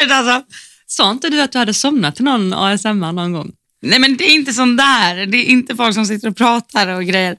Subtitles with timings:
[0.00, 0.46] äckligt alltså.
[0.86, 3.52] Sa inte du att du hade somnat till någon ASMR någon gång?
[3.82, 5.26] Nej, men det är inte sån där.
[5.26, 7.36] Det är inte folk som sitter och pratar och grejer.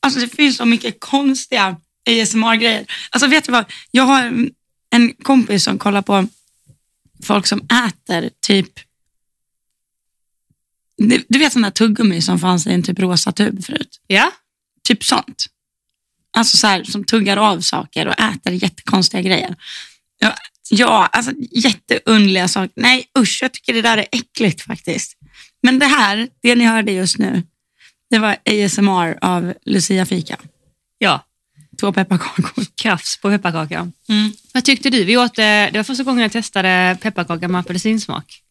[0.00, 1.76] Alltså, det finns så mycket konstiga
[2.10, 2.86] ASMR-grejer.
[3.10, 3.64] Alltså, vet du vad?
[3.90, 4.48] Jag har
[4.90, 6.28] en kompis som kollar på
[7.22, 8.80] folk som äter typ
[10.98, 14.00] du, du vet sådana tuggummi som fanns i en typ rosa tub förut?
[14.06, 14.32] Ja.
[14.82, 15.46] Typ sånt.
[16.36, 19.56] Alltså så här, som tuggar av saker och äter jättekonstiga grejer.
[20.18, 20.34] Ja,
[20.70, 22.72] ja alltså jätteunderliga saker.
[22.76, 25.16] Nej usch, jag tycker det där är äckligt faktiskt.
[25.62, 27.42] Men det här, det ni hörde just nu,
[28.10, 30.36] det var ASMR av Lucia Fika.
[30.98, 31.24] Ja.
[31.80, 32.64] Två pepparkakor.
[32.82, 33.92] Krafs på pepparkaka.
[34.08, 34.32] Mm.
[34.52, 35.04] Vad tyckte du?
[35.04, 38.42] Vi åt, eh, det var första gången jag testade pepparkaka med apelsinsmak.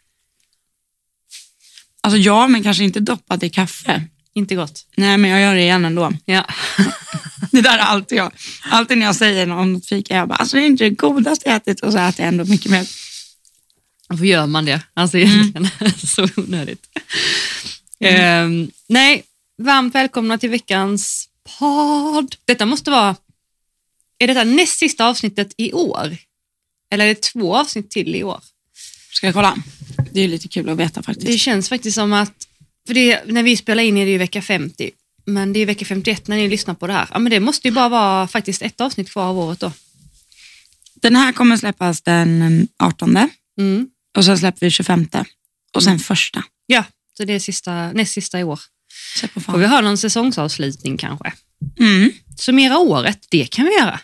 [2.01, 4.03] Alltså ja, men kanske inte doppat i kaffe.
[4.37, 4.85] Inte gott.
[4.95, 6.13] Nej, men jag gör det igen ändå.
[6.25, 6.45] Ja.
[7.51, 8.31] Det där är alltid jag.
[8.61, 11.49] Alltid när jag säger om något fika, jag bara, alltså det är inte det godaste
[11.49, 12.87] jag ätit och så äter jag ändå mycket mer.
[14.07, 14.81] Varför gör man det?
[14.93, 16.87] Alltså egentligen, så onödigt.
[17.99, 19.23] Ehm, nej,
[19.57, 22.35] varmt välkomna till veckans podd.
[22.45, 23.15] Detta måste vara,
[24.19, 26.17] är detta näst sista avsnittet i år?
[26.91, 28.41] Eller är det två avsnitt till i år?
[29.11, 29.57] Ska jag kolla?
[30.11, 31.27] Det är lite kul att veta faktiskt.
[31.27, 32.46] Det känns faktiskt som att,
[32.87, 34.91] för det, när vi spelar in är det ju vecka 50,
[35.25, 37.07] men det är vecka 51 när ni lyssnar på det här.
[37.11, 39.71] Ja, men det måste ju bara vara faktiskt ett avsnitt kvar av året då.
[40.95, 43.17] Den här kommer släppas den 18
[43.59, 43.89] Mm.
[44.17, 45.07] och sen släpper vi 25
[45.73, 46.43] och sen första.
[46.65, 46.83] Ja,
[47.17, 48.59] så det är sista, näst sista i år.
[49.39, 51.33] Får vi ha någon säsongsavslutning kanske?
[51.79, 52.11] Mm.
[52.37, 53.99] Summera året, det kan vi göra.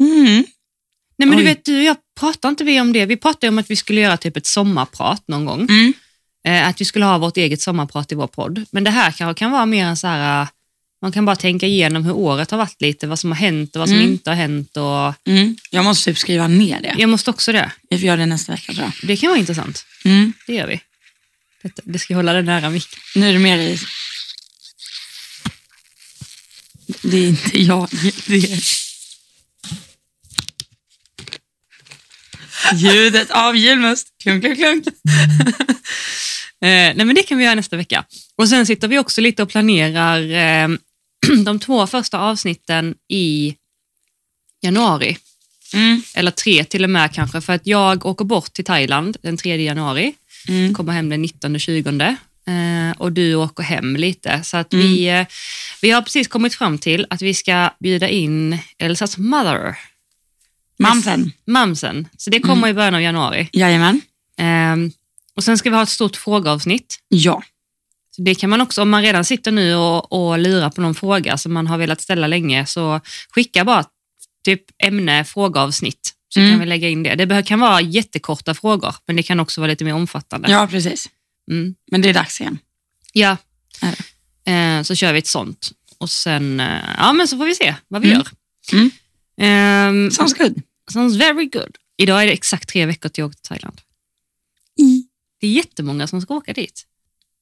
[0.00, 0.44] Mm.
[1.18, 1.44] Nej men du Oj.
[1.44, 3.06] vet, du och jag pratade inte vi om det.
[3.06, 5.60] Vi pratade om att vi skulle göra typ ett sommarprat någon gång.
[5.60, 5.92] Mm.
[6.46, 8.64] Eh, att vi skulle ha vårt eget sommarprat i vår podd.
[8.70, 10.48] Men det här kanske kan vara mer en så här, eh,
[11.02, 13.80] man kan bara tänka igenom hur året har varit lite, vad som har hänt och
[13.80, 14.10] vad som Mm.
[14.10, 14.76] inte har hänt.
[14.76, 15.56] Och Mm.
[15.70, 16.94] Jag måste typ skriva ner det.
[16.98, 17.70] jag måste också det.
[17.90, 19.08] Vi får göra det nästa vecka tror jag.
[19.08, 19.86] Det kan vara intressant.
[20.04, 20.32] Mm.
[20.46, 20.80] Det gör vi.
[21.62, 22.98] Detta, det ska hålla den nära micken.
[23.14, 23.78] Nu är det mer i...
[27.02, 27.88] Det är inte jag.
[28.26, 28.60] Det är...
[32.74, 34.06] Ljudet av julmust.
[34.22, 34.84] Klunk, klunk, klunk.
[36.62, 38.04] Eh, nej men det kan vi göra nästa vecka.
[38.36, 40.68] Och sen sitter vi också lite och planerar eh,
[41.44, 43.54] de två första avsnitten i
[44.62, 45.18] januari.
[45.74, 46.02] Mm.
[46.14, 49.56] Eller tre till och med kanske, för att jag åker bort till Thailand den 3
[49.64, 50.12] januari,
[50.48, 50.74] Mm.
[50.74, 54.42] kommer hem den 19-20 eh, och du åker hem lite.
[54.42, 54.86] Så att Mm.
[54.86, 55.26] vi, eh,
[55.82, 59.78] vi har precis kommit fram till att vi ska bjuda in Elsas mother,
[60.78, 61.32] Mamsen.
[61.46, 62.08] mamsen.
[62.16, 62.48] Så det Mm.
[62.48, 63.48] kommer i början av januari.
[63.52, 64.00] Jajamän.
[64.38, 64.76] Eh,
[65.36, 66.98] och sen ska vi ha ett stort frågeavsnitt.
[67.08, 67.42] Ja.
[68.10, 70.94] Så det kan man också, om man redan sitter nu och, och lurar på någon
[70.94, 73.84] fråga som man har velat ställa länge, så skicka bara
[74.44, 76.52] typ ämne, frågeavsnitt, så Mm.
[76.52, 77.14] kan vi lägga in det.
[77.14, 80.50] Det kan vara jättekorta frågor, men det kan också vara lite mer omfattande.
[80.50, 81.08] ja, precis.
[81.50, 81.74] Mm.
[81.90, 82.58] Men det är dags igen.
[83.12, 83.36] Ja.
[84.46, 85.70] Eh, så kör vi ett sånt.
[85.98, 88.18] Och sen, eh, ja men så får vi se vad vi Mm.
[88.22, 88.28] gör.
[88.78, 88.90] Mm.
[89.40, 90.62] Ehm, Sounds good.
[90.92, 91.76] sounds very good.
[91.98, 93.80] Idag är det exakt tre veckor till jag åker till Thailand.
[95.46, 96.86] Det är jättemånga som ska åka dit.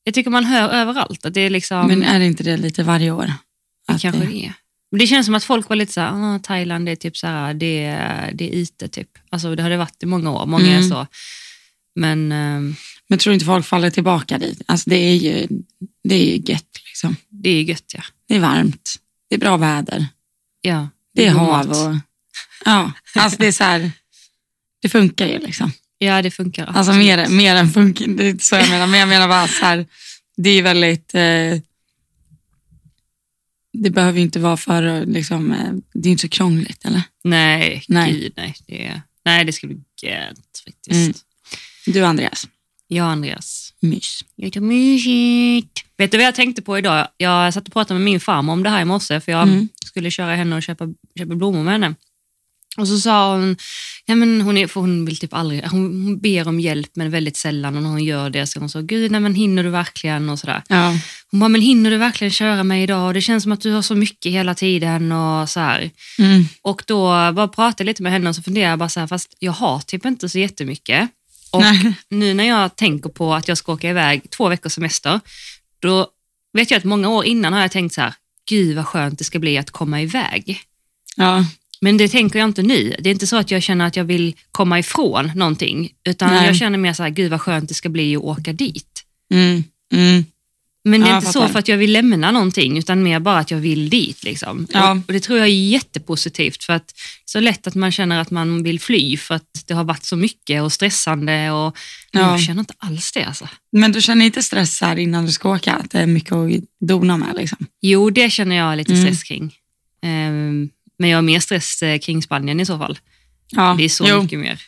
[0.05, 1.87] Jag tycker man hör överallt att det är liksom...
[1.87, 3.27] Men är det inte det lite varje år?
[3.27, 4.53] Det kanske det- det är.
[4.91, 7.55] Men det känns som att folk var lite såhär, ah, Thailand det är typ såhär,
[7.55, 9.09] det, är- det är ute typ.
[9.31, 10.79] Alltså det har det varit i många år, många Mm.
[10.79, 11.07] är så.
[11.95, 12.75] Men ehm,
[13.09, 14.63] Men tror inte folk faller tillbaka dit?
[14.67, 15.47] Alltså det är ju,
[16.05, 17.17] det är ju gött liksom.
[17.29, 18.03] det är gött ja.
[18.29, 18.95] Det är varmt.
[19.29, 20.07] Det är bra väder.
[20.61, 21.77] ja Det är god hav mat.
[21.77, 21.97] och...
[22.65, 23.91] Ja, alltså det är så här...
[24.83, 25.73] Det funkar ju liksom.
[26.05, 26.67] Ja det funkar.
[26.67, 28.07] Alltså mer, mer än funkar.
[28.07, 28.87] Det är inte så jag menar.
[28.87, 29.87] Men jag menar bara så här.
[30.37, 31.15] Det är väldigt...
[31.15, 31.61] Eh,
[33.73, 35.53] det behöver ju inte vara för liksom...
[35.53, 37.03] Eh, det är inte så krångligt eller?
[37.25, 38.13] Nej, Nej.
[38.13, 38.55] gud nej.
[38.67, 40.91] Det, nej, det ska bli gött faktiskt.
[40.91, 41.13] Mm.
[41.87, 42.49] Du Andreas,
[42.89, 43.73] Ja Andreas.
[43.81, 44.21] mys.
[44.37, 45.85] Jättemysigt.
[45.97, 47.09] Vet du vad jag tänkte på idag?
[47.17, 49.69] Jag satt och pratade med min farmor om det här i morse för jag Mm.
[49.87, 50.85] skulle köra henne och köpa,
[51.19, 51.95] köpa blommor med henne.
[52.77, 53.57] Och så sa hon,
[54.07, 57.11] ja, men hon, är, för hon vill typ aldrig, hon, hon ber om hjälp men
[57.11, 59.71] väldigt sällan och när hon gör det så hon så, gud nej, men hinner du
[59.71, 60.63] verkligen och sådär.
[60.69, 60.99] Ja.
[61.31, 63.15] Hon bara, men hinner du verkligen köra mig idag?
[63.15, 65.91] Det känns som att du har så mycket hela tiden och så här.
[66.19, 66.45] Mm.
[66.63, 69.07] Och då bara pratade jag lite med henne och så funderade jag bara så här,
[69.07, 71.11] fast jag har typ inte så jättemycket.
[71.51, 71.95] Och Nej.
[72.09, 75.21] nu när jag tänker på att jag ska åka iväg två veckors semester,
[75.79, 76.07] då
[76.53, 78.15] vet jag att många år innan har jag tänkt så här,
[78.49, 80.61] gud vad skönt det ska bli att komma iväg.
[81.17, 81.45] Ja.
[81.85, 82.97] Men det tänker jag inte nu.
[83.01, 86.47] Det är inte så att jag känner att jag vill komma ifrån någonting, utan Nej.
[86.47, 89.03] jag känner mer så här, gud vad skönt det ska bli att åka dit.
[89.35, 89.65] Mm.
[89.93, 90.25] Mm.
[90.85, 93.39] Men det är Ja, inte så för att jag vill lämna någonting, utan mer bara
[93.39, 94.25] att jag vill dit.
[94.25, 94.67] Liksom.
[94.73, 94.91] Ja.
[94.93, 96.95] Och, och Det tror jag är jättepositivt, för att
[97.25, 100.17] så lätt att man känner att man vill fly för att det har varit så
[100.17, 101.51] mycket och stressande.
[101.51, 101.77] Och,
[102.11, 102.21] Ja.
[102.21, 103.25] Jag känner inte alls det.
[103.25, 103.49] Alltså.
[103.73, 105.73] Men du känner inte stress här innan du ska åka?
[105.73, 106.51] Att det är mycket att
[106.89, 107.35] dona med?
[107.37, 107.67] Liksom.
[107.83, 109.05] Jo, det känner jag lite Mm.
[109.05, 109.55] stress kring.
[110.03, 110.69] Ehm,
[110.99, 112.99] men jag har mer stress eh, kring Spanien i så fall.
[113.51, 114.23] Ja, Det är så jo.
[114.23, 114.61] mycket mer.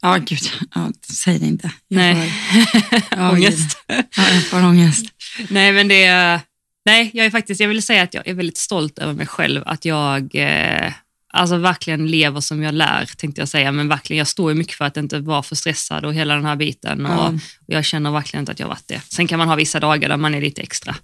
[0.00, 0.38] Ja, gud.
[0.74, 1.70] Ja, säg det inte.
[1.88, 2.30] Jag Nej.
[2.30, 3.78] Får, ja, Ångest.
[3.86, 5.06] Ja, jag får ångest.
[5.48, 6.40] Nej, men det är...
[6.86, 9.62] Nej, jag är faktiskt, jag vill säga att jag är väldigt stolt över mig själv.
[9.66, 10.92] Att jag eh,
[11.32, 13.72] alltså verkligen lever som jag lär, tänkte jag säga.
[13.72, 16.44] Men verkligen, jag står ju mycket för att inte vara för stressad och hela den
[16.44, 17.06] här biten.
[17.06, 17.34] Och, och
[17.66, 19.00] jag känner verkligen inte att jag har varit det.
[19.08, 20.96] Sen kan man ha vissa dagar där man är lite extra.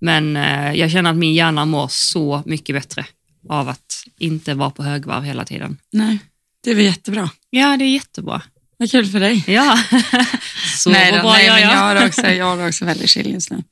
[0.00, 3.06] Men eh, jag känner att min hjärna mår så mycket bättre
[3.48, 5.78] av att inte vara på högvarv hela tiden.
[5.92, 6.18] Nej,
[6.64, 7.30] det är väl jättebra.
[7.50, 8.42] Ja, det är jättebra.
[8.76, 9.44] Vad kul för dig.
[9.46, 9.78] Ja,
[10.76, 11.60] så nej, då, bra nej jag.
[11.60, 13.62] jag har också, jag har också väldigt chill just nu.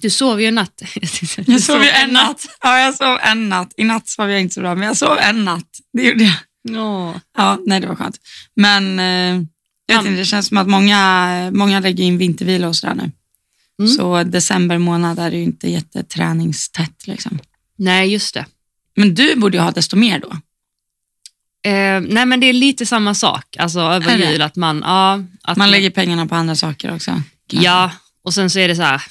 [0.00, 0.82] Du sov ju en natt.
[1.46, 2.46] Jag sov ju en natt.
[2.60, 3.72] Ja, jag sov en natt.
[3.76, 5.68] I natt sov jag inte så bra, men jag sov en natt.
[5.92, 6.34] Det gjorde jag.
[6.62, 7.20] Ja.
[7.36, 8.20] Ja, nej det var skönt.
[8.56, 9.44] Men eh,
[9.86, 13.10] jag vet inte, det känns som att många, många lägger in vintervila och sådär nu.
[13.78, 13.92] Mm.
[13.92, 17.06] Så december månad är ju inte jätteträningstätt.
[17.06, 17.38] Liksom.
[17.78, 18.46] Nej, just det.
[18.96, 20.30] Men du borde ju ha desto mer då.
[21.70, 23.56] Eh, nej, men det är lite samma sak.
[23.58, 24.82] Alltså över jul, att man...
[24.86, 27.22] Ja, att Man lägger pengarna på andra saker också.
[27.50, 27.90] Ja,
[28.24, 29.02] och sen så är det så här,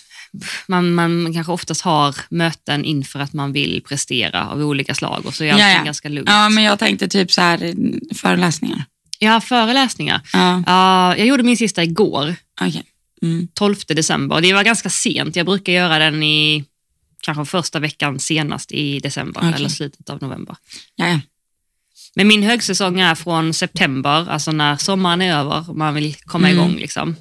[0.67, 5.33] man, man kanske oftast har möten inför att man vill prestera av olika slag och
[5.33, 5.83] så är allting Ja, ja.
[5.83, 6.29] ganska lugnt.
[6.29, 7.73] Ja, men jag tänkte typ så här
[8.15, 8.85] föreläsningar.
[9.19, 10.21] Ja, föreläsningar.
[10.33, 12.83] Ja, Ja, jag gjorde min sista igår, okej.
[13.21, 13.47] Mm.
[13.53, 14.41] 12 december.
[14.41, 15.35] Det var ganska sent.
[15.35, 16.65] Jag brukar göra den i
[17.21, 19.53] kanske första veckan senast i december Okej.
[19.53, 20.56] eller slutet av november.
[20.95, 21.19] Ja, ja.
[22.15, 26.50] Men min högsäsong är från september, alltså när sommaren är över och man vill komma
[26.50, 26.59] Mm.
[26.59, 26.77] igång.
[26.79, 27.15] Liksom.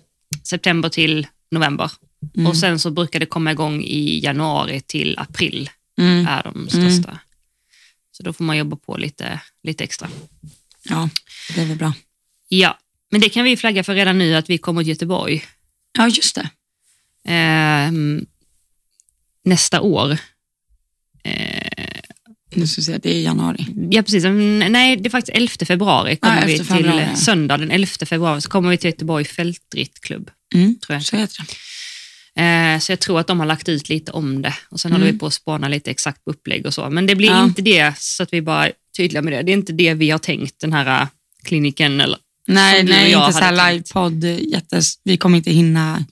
[0.45, 1.91] September till november.
[2.37, 2.47] Mm.
[2.47, 6.27] Och sen så brukar det komma igång i januari till april, Mm.
[6.27, 7.19] är de största.
[8.13, 10.09] Så då får man jobba på lite, lite extra.
[10.83, 11.09] Ja,
[11.55, 11.93] det är väl bra.
[12.49, 12.79] Ja,
[13.11, 15.45] men det kan vi flagga för redan nu att vi kommer till Göteborg
[15.99, 16.51] Ja, just det.
[17.25, 18.27] ehm,
[19.45, 20.19] nästa år.
[21.25, 21.69] Eh,
[22.55, 23.67] Nu ska vi se, det är januari.
[23.91, 24.25] ja, precis.
[24.25, 26.75] Mm, Nej, det är faktiskt 11 februari kommer Ja, vi 11 till.
[26.77, 27.17] februari, ja.
[27.17, 30.31] Söndag den 11 februari så kommer vi till Göteborg fältrittklubb.
[30.55, 30.79] Mm.
[30.87, 31.03] Tror jag.
[31.05, 32.43] Så heter det.
[32.43, 35.01] Eh, så jag tror att de har lagt ut lite om det och sen Mm.
[35.01, 36.91] håller vi på att spåna lite exakt på upplägg och så.
[36.91, 37.45] Men det blir Ja.
[37.45, 39.43] inte det, så att vi bara är tydliga med det.
[39.43, 41.09] Det är inte det vi har tänkt, den här äh,
[41.45, 42.01] kliniken.
[42.01, 44.25] Eller, Nej, nej inte så här livepodd.
[45.05, 46.05] Vi kommer inte hinna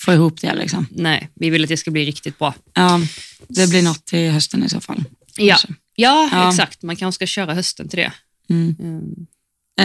[0.00, 0.54] få ihop det.
[0.54, 0.86] Liksom.
[0.90, 2.54] nej, vi vill att det ska bli riktigt bra.
[2.74, 3.00] Ja,
[3.48, 5.04] det blir något till hösten i så fall.
[5.36, 5.58] Ja,
[5.94, 6.48] ja, Ja.
[6.50, 6.82] exakt.
[6.82, 8.12] Man kanske ska köra hösten till det.
[8.50, 8.76] Mm.
[8.80, 9.26] Mm.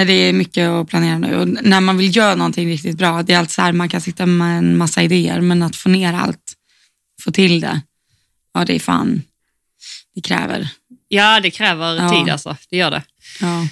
[0.08, 1.36] Det är mycket att planera nu.
[1.36, 4.02] Och när man vill göra någonting riktigt bra, det är alltid så här, man kan
[4.02, 6.54] sitta med en massa idéer, men att få ner allt,
[7.24, 7.82] få till det,
[8.54, 9.22] ja det är fan,
[10.16, 10.70] det kräver.
[11.08, 12.10] Ja, det kräver Ja.
[12.10, 12.58] tid alltså.
[12.70, 13.04] Det gör det.
[13.42, 13.68] Ja.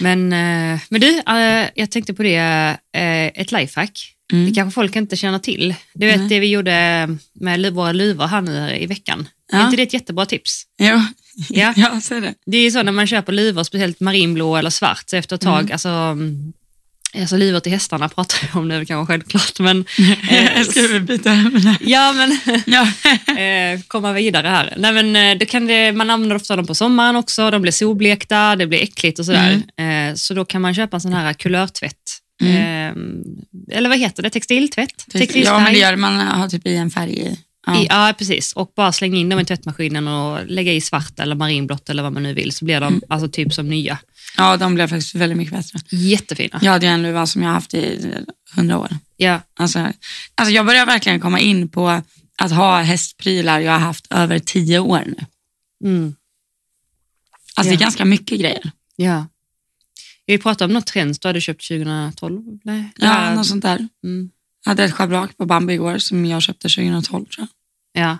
[0.00, 2.36] Men, eh, men du, eh, jag tänkte på det,
[2.92, 4.14] eh, ett lifehack.
[4.32, 4.46] Mm.
[4.46, 5.74] Det kanske folk inte känner till.
[5.94, 6.28] Du vet Nej.
[6.28, 9.28] det vi gjorde med våra luvor här nu i veckan.
[9.52, 9.64] Är Ja.
[9.64, 10.62] inte det ett jättebra tips?
[10.76, 11.06] Ja,
[11.48, 11.72] Ja.
[11.76, 12.34] ja så är det.
[12.46, 15.42] Det är ju så när man köper luvor, speciellt marinblå eller svart, så efter ett
[15.42, 15.72] tag, Mm.
[15.72, 16.52] alltså, mm,
[17.20, 19.84] alltså luvor till hästarna pratar jag om nu, kanske självklart, men
[20.56, 21.76] Jag ska byta ämne.
[21.80, 22.82] ja, men Ja.
[23.42, 24.74] eh, komma vidare här.
[24.78, 27.72] Nej, men, eh, det kan det, man använder ofta dem på sommaren också, de blir
[27.72, 29.62] solblekta, det blir äckligt och sådär.
[29.76, 32.18] Eh, så då kan man köpa en sån här kulörtvätt.
[32.46, 34.30] Eh, eller vad heter det?
[34.30, 35.06] Textiltvätt?
[35.34, 37.38] ja, men det gör man har typ i en färg i.
[37.66, 37.82] Ja.
[37.82, 38.52] I, ja, precis.
[38.52, 42.12] Och bara slänga in dem i tvättmaskinen och lägga i svart eller marinblått eller vad
[42.12, 43.00] man nu vill, så blir de Mm.
[43.08, 43.98] alltså typ som nya.
[44.36, 45.78] ja, de blev faktiskt väldigt mycket bättre.
[45.96, 46.58] Jättefina.
[46.62, 48.14] Jag hade ju en luva som jag har haft i
[48.56, 48.88] hundra år.
[49.16, 49.92] Ja, Alltså,
[50.34, 52.02] alltså jag börjar verkligen komma in på
[52.38, 55.26] att ha hästprylar jag har haft över tio år nu.
[55.88, 56.14] mm.
[57.54, 57.76] Alltså Ja.
[57.76, 58.70] det är ganska mycket grejer.
[58.96, 59.26] ja.
[60.26, 62.42] Vi pratade om något trends du hade köpt 2012?
[62.64, 62.92] Nej.
[62.96, 63.88] Ja, något sånt där.
[64.04, 64.30] Mm.
[64.64, 67.46] Jag hade ett schabrak på Bambi igår som jag köpte 2012 tror
[67.92, 68.04] jag.
[68.04, 68.18] ja.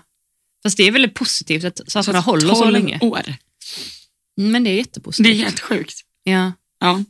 [0.63, 2.99] Fast det är väldigt positivt att sakerna håller så 12 länge.
[3.01, 3.21] år.
[4.37, 5.35] Men det är Det jättepositivt.
[5.39, 6.01] är helt sjukt.
[6.23, 6.51] Ja.
[6.79, 7.03] Ja.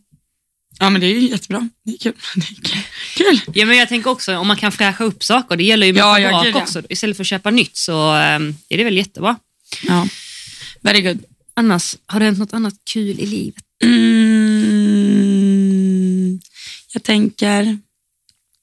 [0.80, 1.70] ja, men det är ju jättebra.
[1.86, 2.14] Det är kul.
[2.36, 2.82] Det är kul.
[3.16, 3.42] kul.
[3.56, 6.00] ja, men jag tänker också om man kan fräscha upp saker, det gäller ju med
[6.00, 6.62] Ja, ja, gud, ja.
[6.62, 6.82] också.
[6.90, 9.36] Istället för att köpa nytt så um, är det väl jättebra.
[9.88, 10.08] Ja.
[10.82, 11.24] Very good.
[11.54, 13.64] Annars, har det hänt något annat kul i livet?
[13.84, 14.53] Mm,
[16.94, 17.62] jag tänker...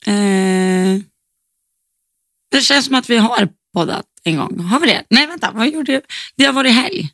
[0.06, 1.00] Eh,
[2.50, 4.60] det känns som att vi har poddat en gång.
[4.60, 5.04] Har vi det?
[5.10, 5.50] Nej, vänta.
[5.50, 6.02] Vad gjorde jag?
[6.36, 7.08] Det har varit helg.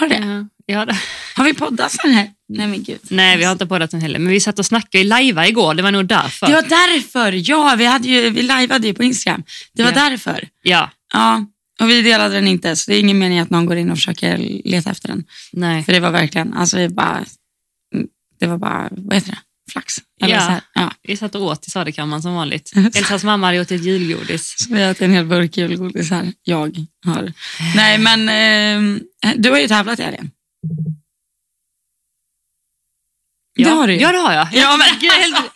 [0.00, 0.18] Har det?
[0.66, 0.98] Ja, ja, det.
[1.36, 2.30] Har vi poddat sen här?
[2.48, 3.00] Nej men gud.
[3.10, 4.18] Nej, vi har inte poddat den heller.
[4.18, 6.46] Men vi satt och snackade i lajva igår, det var nog därför.
[6.46, 7.32] Det var därför.
[7.50, 9.42] Ja, vi, hade ju, vi lajvade ju på Instagram.
[9.72, 10.08] Det var Ja.
[10.10, 10.48] därför.
[10.62, 11.46] Ja, Ja,
[11.80, 13.96] och vi delade den inte, så det är ingen mening att någon går in och
[13.96, 15.24] försöker leta efter den.
[15.52, 15.82] nej.
[15.84, 17.24] För det var verkligen, alltså vi bara,
[18.40, 19.38] det var bara, vad heter det,
[19.70, 19.94] flax?
[20.22, 20.40] Eller Ja.
[20.40, 20.60] så här.
[20.74, 20.92] ja.
[21.02, 22.72] Vi satt och åt i Söderkammaren som vanligt.
[22.76, 24.54] Elsas mamma hade gjort ett julgodis.
[24.58, 26.32] Så vi har ätit en hel burk julgodis här.
[26.42, 27.32] Jag har.
[27.76, 30.30] Nej, men eh, du har ju tävlat i helgen.
[33.54, 33.68] Ja.
[33.68, 34.00] Det har du ju.
[34.00, 34.48] Ja, det har jag.
[34.52, 35.50] Ja, men Gud, helt- Nej,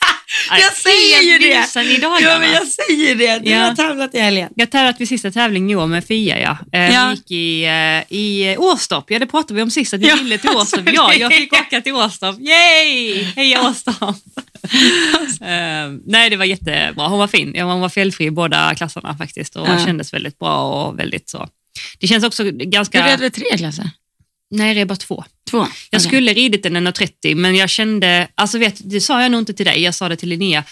[0.50, 1.94] jag säger ju det.
[1.96, 2.20] i dagarna.
[2.32, 3.38] Ja, men jag säger det.
[3.38, 3.58] Du Ja.
[3.58, 4.48] har tävlat i helgen.
[4.56, 6.40] Jag tävlat vid sista tävlingen i år med Fia.
[6.40, 6.58] Ja.
[6.72, 7.06] Eh, Ja.
[7.08, 9.10] Vi gick i, eh, i Åstorp.
[9.10, 10.80] Ja, det pratade vi om sist, att vi Ja, ville till Åstorp.
[10.88, 12.36] alltså, Ja, det- jag fick åka till Åstorp.
[12.40, 13.22] Yay!
[13.36, 14.16] Heja Åstorp!
[15.40, 17.08] Eh, nej, det var jättebra.
[17.08, 17.52] Hon var fin.
[17.56, 19.84] Ja, Hon var felfri i båda klasserna faktiskt och Ja.
[19.86, 21.48] kändes väldigt bra och väldigt så.
[22.00, 23.06] Det känns också Du ganska...
[23.06, 23.90] red väl tre klasser?
[24.54, 25.24] Nej, det är bara två.
[25.50, 25.58] Två?
[25.58, 25.68] Jag
[25.98, 26.00] Okej.
[26.00, 29.66] skulle ridit en 1.30 men jag kände, alltså vet, det sa jag nog inte till
[29.66, 30.64] dig, jag sa det till Linnea.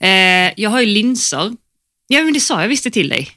[0.00, 1.52] Eh, jag har ju linser.
[2.06, 3.30] Ja men det sa jag visst till dig.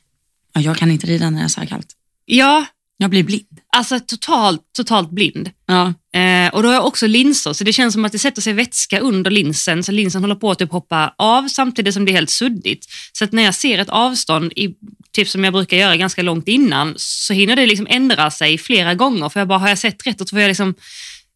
[0.53, 1.88] Ja, jag kan inte rida när det är så här kallt.
[2.25, 2.65] Ja,
[2.99, 3.59] Jag blir blind.
[3.75, 5.51] alltså totalt, totalt blind.
[5.65, 5.93] Ja.
[6.19, 8.53] Eh, och då har jag också linser så det känns som att det sätter sig
[8.53, 12.13] vätska under linsen så linsen håller på att typ hoppa av samtidigt som det är
[12.13, 12.85] helt suddigt.
[13.13, 14.75] Så att när jag ser ett avstånd, i,
[15.11, 18.93] typ som jag brukar göra ganska långt innan, så hinner det liksom ändra sig flera
[18.93, 19.29] gånger.
[19.29, 20.75] För jag bara, har jag sett rätt och så får jag liksom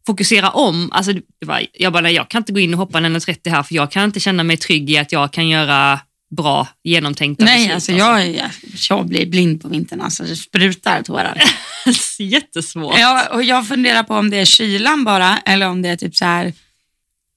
[0.06, 0.92] fokusera om.
[0.92, 1.14] Alltså,
[1.46, 3.76] var, jag bara, nej, jag kan inte gå in och hoppa en 130 här för
[3.76, 6.00] jag kan inte känna mig trygg i att jag kan göra
[6.36, 7.74] bra genomtänkta Nej, beslut.
[7.76, 8.50] alltså jag, jag,
[8.90, 10.02] jag blir blind på vintern.
[10.02, 11.42] Alltså, det sprutar tårar.
[11.86, 12.96] Alltså, jättesvårt.
[13.00, 16.16] Ja, och jag funderar på om det är kylan bara eller om det är typ
[16.16, 16.54] så här...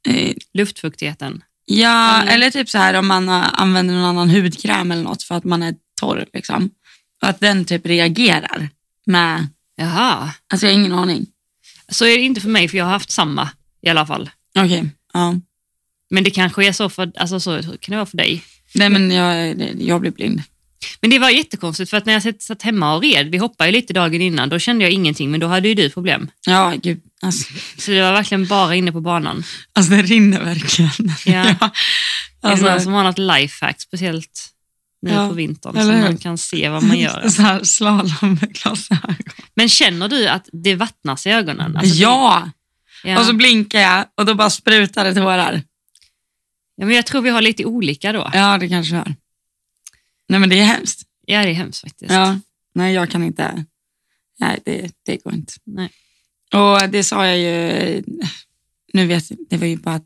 [0.08, 1.42] Eh, Luftfuktigheten.
[1.66, 2.28] ja, Mm.
[2.28, 5.44] eller typ så här om man eh, använder någon annan hudkräm eller något för att
[5.44, 6.26] man är torr.
[6.32, 6.70] Liksom.
[7.22, 8.68] Och att den typ reagerar
[9.06, 9.46] med...
[9.76, 10.30] Jaha.
[10.52, 11.26] Alltså jag har ingen aning.
[11.88, 13.48] Så är det inte för mig för jag har haft samma
[13.82, 14.30] i alla fall.
[14.58, 15.34] Okej, ja.
[16.10, 18.44] Men det kanske är så för, alltså så kan det vara för dig.
[18.74, 20.42] Nej, men jag, jag blir blind.
[21.00, 23.76] Men det var jättekonstigt för att när jag satt, hemma och red, vi hoppade ju
[23.76, 26.30] lite dagen innan, då kände jag ingenting men då hade ju du problem.
[26.46, 27.00] Ja, gud.
[27.22, 29.44] Alltså, Så det var verkligen bara inne på banan.
[29.72, 31.12] alltså det rinner verkligen.
[31.26, 31.70] Ja.
[32.42, 34.50] Är det alltså, någon som har något lifehack, speciellt
[35.02, 37.28] nu Ja, på vintern, så man kan se vad man gör.
[37.28, 39.16] så här slalom med glasögon.
[39.54, 41.76] Men känner du att det vattnas i ögonen?
[41.76, 42.50] Alltså, ja.
[43.04, 43.18] ja.
[43.18, 45.62] och så blinkar jag och då bara sprutar det tårar.
[46.76, 48.30] Ja, men jag tror vi har lite olika då.
[48.32, 49.14] Ja, det kanske jag har.
[50.28, 51.02] Nej, men det är hemskt.
[51.26, 52.12] Ja, det är hemskt faktiskt.
[52.12, 52.38] Ja.
[52.74, 53.64] Nej, jag kan inte.
[54.38, 55.52] Nej, det, det går inte.
[55.64, 55.90] Nej.
[56.54, 58.02] Och det sa jag ju,
[58.92, 60.00] nu vet jag, det var ju bara,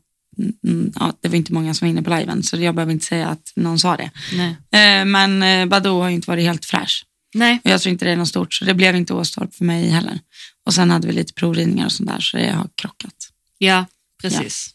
[0.63, 3.05] mm, ja, det var inte många som var inne på liven, så jag behöver inte
[3.05, 4.11] säga att någon sa det.
[4.33, 4.49] Nej.
[4.49, 7.05] Eh, men eh, Badoo har ju inte varit helt fräsch.
[7.33, 7.61] Nej.
[7.63, 9.89] Och jag tror inte det är något stort, så det blev inte Åstorp för mig
[9.89, 10.19] heller.
[10.65, 13.29] Och sen hade vi lite provridningar och sånt där, så det har krockat.
[13.57, 13.85] Ja,
[14.21, 14.41] precis.
[14.41, 14.73] Exakt.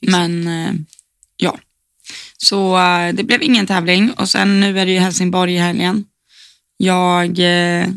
[0.00, 0.72] Men eh,
[1.42, 1.58] ja,
[2.36, 6.04] så eh, det blev ingen tävling och sen nu är det ju Helsingborg i helgen.
[6.76, 7.88] Jag, eh,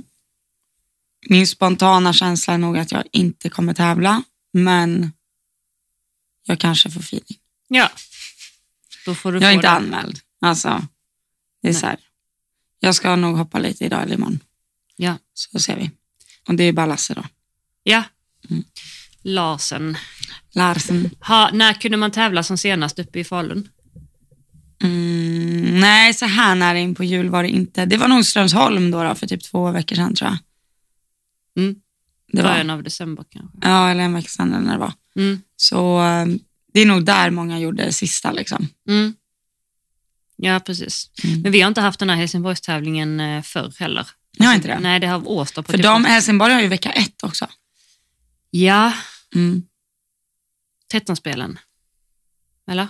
[1.30, 4.24] min spontana känsla är nog att jag inte kommer tävla,
[4.54, 5.12] men
[6.46, 7.38] jag kanske får feeling.
[7.68, 7.92] Ja.
[9.06, 9.72] Då får du Jag är inte det.
[9.72, 10.20] anmäld.
[10.42, 10.88] Alltså,
[11.62, 11.82] det är Nej.
[11.82, 12.00] så här.
[12.80, 14.40] Jag ska nog hoppa lite idag eller imorgon,
[14.96, 15.18] Ja.
[15.34, 15.92] så ser vi.
[16.48, 17.24] Och det är bara Lasse då.
[17.84, 18.04] ja.
[18.50, 18.64] Mm.
[19.22, 19.98] Larsen.
[20.56, 21.10] Larsen.
[21.20, 23.70] Ha, när kunde man tävla som senast uppe i Falun?
[24.84, 27.86] Mm, nej, så här nära in på jul var det inte.
[27.86, 30.38] Det var nog Strömsholm då, då för typ två veckor sedan tror jag.
[31.64, 31.76] Mm.
[32.32, 33.58] Det var, Början av december kanske.
[33.62, 34.94] ja, eller en vecka sedan eller när det var.
[35.16, 35.42] Mm.
[35.56, 36.26] Så eh,
[36.74, 38.32] det är nog där många gjorde det sista.
[38.32, 38.68] Liksom.
[38.90, 39.14] Mm.
[40.38, 41.10] Ja, precis.
[41.24, 41.42] Mm.
[41.42, 44.08] Men vi har inte haft den här Helsingborgstävlingen eh, förr heller.
[44.40, 44.80] Ni har inte det?
[44.80, 45.72] Nej, det har Åstorp.
[45.72, 47.48] För de, Helsingborg har ju vecka ett också.
[48.50, 48.94] Ja,
[49.36, 49.64] Mm.
[50.94, 51.60] 13-spelen.
[52.72, 52.88] Eller?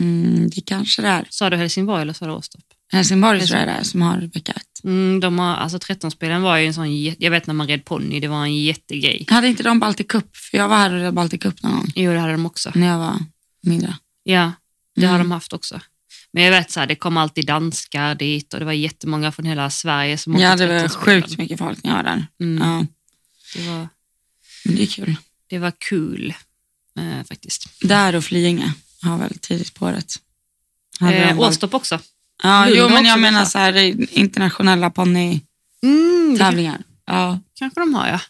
[0.00, 1.26] Mm, det kanske det är.
[1.30, 2.62] Sa du Helsingborg eller sa du Åstorp?
[2.92, 4.84] Helsingborg tror jag det är som har vecka ett.
[4.84, 8.20] Mm, de har, alltså 13-spelen var ju en sån, jag vet när man red ponny,
[8.20, 9.26] det var en jättegrej.
[9.28, 10.36] Hade inte de Baltic Cup?
[10.36, 12.72] För jag var här och red Baltic Cup någon gång Jo, det hade de också.
[12.74, 13.18] när jag var
[13.62, 13.96] mindre.
[14.22, 14.52] Ja,
[14.96, 15.28] det har Mm.
[15.28, 15.80] de haft också.
[16.32, 19.46] Men jag vet så här, det kom alltid danskar dit och det var jättemånga från
[19.46, 21.22] hela Sverige som Ja, åkte det var 13-spelen.
[21.22, 22.26] sjukt mycket folk när jag var där.
[22.40, 22.86] Mm, Ja,
[23.54, 23.88] det, var,
[24.64, 25.16] men det är kul.
[25.46, 26.34] det var kul
[26.96, 27.66] eh, faktiskt.
[27.80, 28.72] Där och Flyinge
[29.02, 30.12] har väl tidigt på året.
[31.00, 32.00] Eh, Åstorp också.
[32.42, 33.74] Ja, jo, men jag menar så här
[34.18, 36.74] internationella ponnytävlingar.
[36.74, 37.40] Mm, Ja.
[37.54, 38.20] kanske de har ja.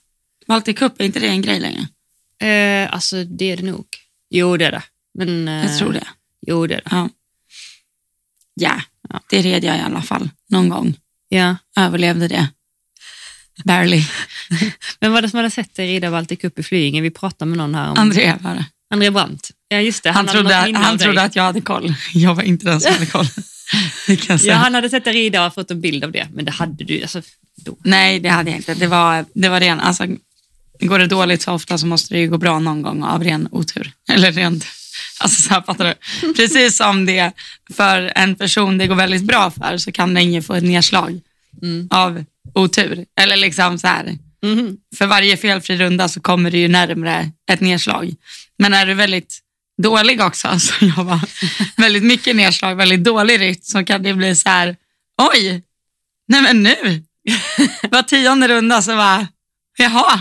[0.47, 1.89] Baltic Cup, är inte det en grej längre?
[2.39, 3.87] Eh, alltså det är det nog.
[4.31, 4.83] Jo, det är det.
[5.15, 6.07] Men, eh, Jag tror det.
[6.47, 6.89] Jo, det är det.
[6.91, 7.09] Ja.
[8.55, 9.21] ja, Ja.
[9.31, 10.95] det red jag i alla fall någon gång.
[11.29, 11.57] Ja.
[11.77, 12.49] Överlevde det.
[13.65, 14.05] Barely.
[15.01, 17.01] Men var det som hade sett dig rida Baltic Cup i Flyinge?
[17.01, 18.65] Vi pratade med någon här om André var det.
[18.91, 19.51] André Brandt.
[19.69, 20.11] Ja, just det.
[20.11, 21.95] Han, hade trodde, minne han trodde att jag hade koll.
[22.15, 23.27] Jag var inte den som hade koll.
[24.43, 26.85] Ja, han hade sett dig rida och fått en bild av det, men det hade
[26.85, 27.23] du alltså,
[27.57, 27.77] då.
[27.85, 28.75] Nej, det hade jag inte.
[28.75, 30.07] Det var, det var ren, alltså,
[30.81, 33.49] går det dåligt så ofta så måste det ju gå bra någon gång av ren
[33.51, 33.93] otur.
[34.11, 34.67] Eller rent,
[35.19, 35.85] alltså så här fattar
[36.21, 36.33] du?
[36.33, 37.33] Precis som det
[37.75, 41.21] för en person det går väldigt bra för så kan den ju få ett nedslag
[41.63, 41.89] Mm.
[41.91, 42.25] av
[42.55, 43.05] otur.
[43.21, 44.77] Eller liksom så här, Mhm.
[44.97, 48.15] för varje felfri runda så kommer du ju närmre ett nedslag.
[48.59, 49.39] Men är du väldigt
[49.83, 51.21] dålig också, så jag var
[51.77, 54.77] väldigt mycket nedslag, väldigt dålig rytm, så kan det bli så här,
[55.33, 55.63] oj,
[56.29, 57.03] nej men nu,
[57.91, 59.27] var tionde runda så var
[59.79, 60.21] jaha,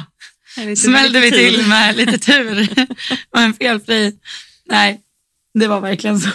[0.77, 2.67] smällde vi till med lite tur
[3.29, 4.15] och en felfri.
[4.65, 5.01] Nej,
[5.53, 6.29] det var verkligen så.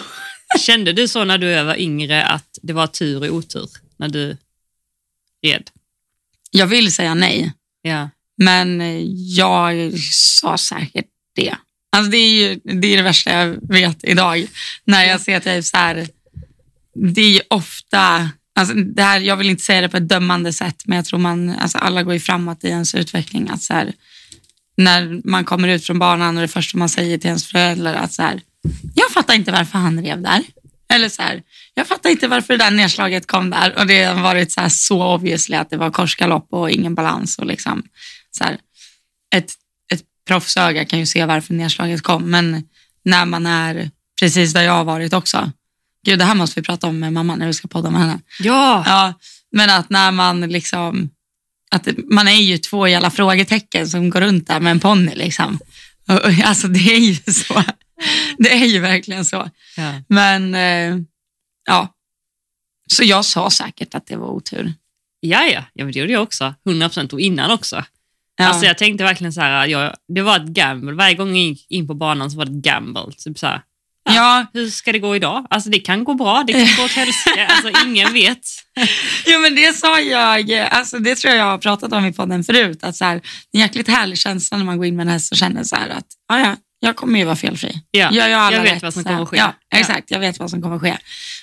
[0.59, 4.37] Kände du så när du var yngre att det var tur och otur när du
[5.45, 5.69] red?
[6.51, 8.09] Jag vill säga nej, Ja.
[8.37, 8.81] men
[9.35, 11.05] jag sa säkert
[11.35, 11.55] det.
[11.95, 14.47] Alltså det är ju det, är det värsta jag vet idag.
[14.85, 16.07] När jag ser typ så här,
[17.13, 20.53] det är ju ofta, alltså det här, jag vill inte säga det på ett dömande
[20.53, 23.49] sätt, men jag tror man, alltså alla går ju framåt i ens utveckling.
[23.49, 23.93] Att så här,
[24.77, 28.13] när man kommer ut från banan och det första man säger till ens föräldrar att
[28.13, 28.41] så här,
[28.95, 30.43] jag fattar inte varför han rev där.
[30.91, 31.43] Eller så här,
[31.73, 33.79] jag fattar inte varför det där nedslaget kom där.
[33.79, 37.37] Och det har varit så, här så obviously att det var korsgalopp och ingen balans.
[37.37, 37.83] Och liksom,
[38.31, 38.57] så här,
[39.35, 39.51] ett,
[39.93, 42.63] ett proffsöga kan ju se varför nedslaget kom, men
[43.05, 45.51] när man är precis där jag har varit också.
[46.05, 48.19] Gud, det här måste vi prata om med mamma när vi ska podda med henne.
[48.39, 49.13] Ja, Ja,
[49.51, 51.09] men att när man liksom,
[51.71, 55.59] att man är ju två jävla frågetecken som går runt där med en ponny liksom.
[56.43, 57.63] Alltså det är ju så.
[58.37, 59.49] Det är ju verkligen så.
[59.77, 59.93] ja.
[60.07, 60.97] Men eh,
[61.67, 61.93] ja,
[62.91, 64.73] så jag sa säkert att det var otur.
[65.19, 65.63] ja, ja.
[65.73, 66.53] ja men det gjorde jag också.
[66.65, 67.83] 100 procent och innan också.
[68.37, 68.47] Ja.
[68.47, 70.93] Alltså jag tänkte verkligen så här, jag, det var ett gamble.
[70.93, 73.11] Varje gång jag gick in på banan så var det ett gamble.
[73.17, 73.61] Typ så här,
[74.03, 75.47] ja, hur ska det gå idag?
[75.49, 77.45] Alltså det kan gå bra, det kan gå åt helsike.
[77.49, 78.41] Alltså ingen vet.
[79.25, 82.43] Jo men det sa jag, alltså det tror jag jag har pratat om i podden
[82.43, 83.15] förut, att så här,
[83.51, 85.63] det är en jäkligt härlig känsla när man går in med en häst och känner
[85.63, 87.81] så här att ja, ja, jag kommer ju vara felfri.
[87.91, 89.37] Ja, Gör jag, alla jag vet rätt, vad som kommer ske.
[89.37, 89.77] Ja, Ja.
[89.79, 90.97] exakt, jag vet vad som kommer ske.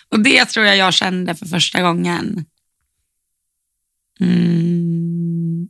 [0.09, 2.45] Och det tror jag jag kände för första gången.
[4.21, 5.69] Mm.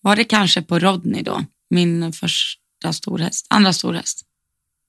[0.00, 4.26] Var det kanske på Rodney då, min första storhäst, andra storhäst.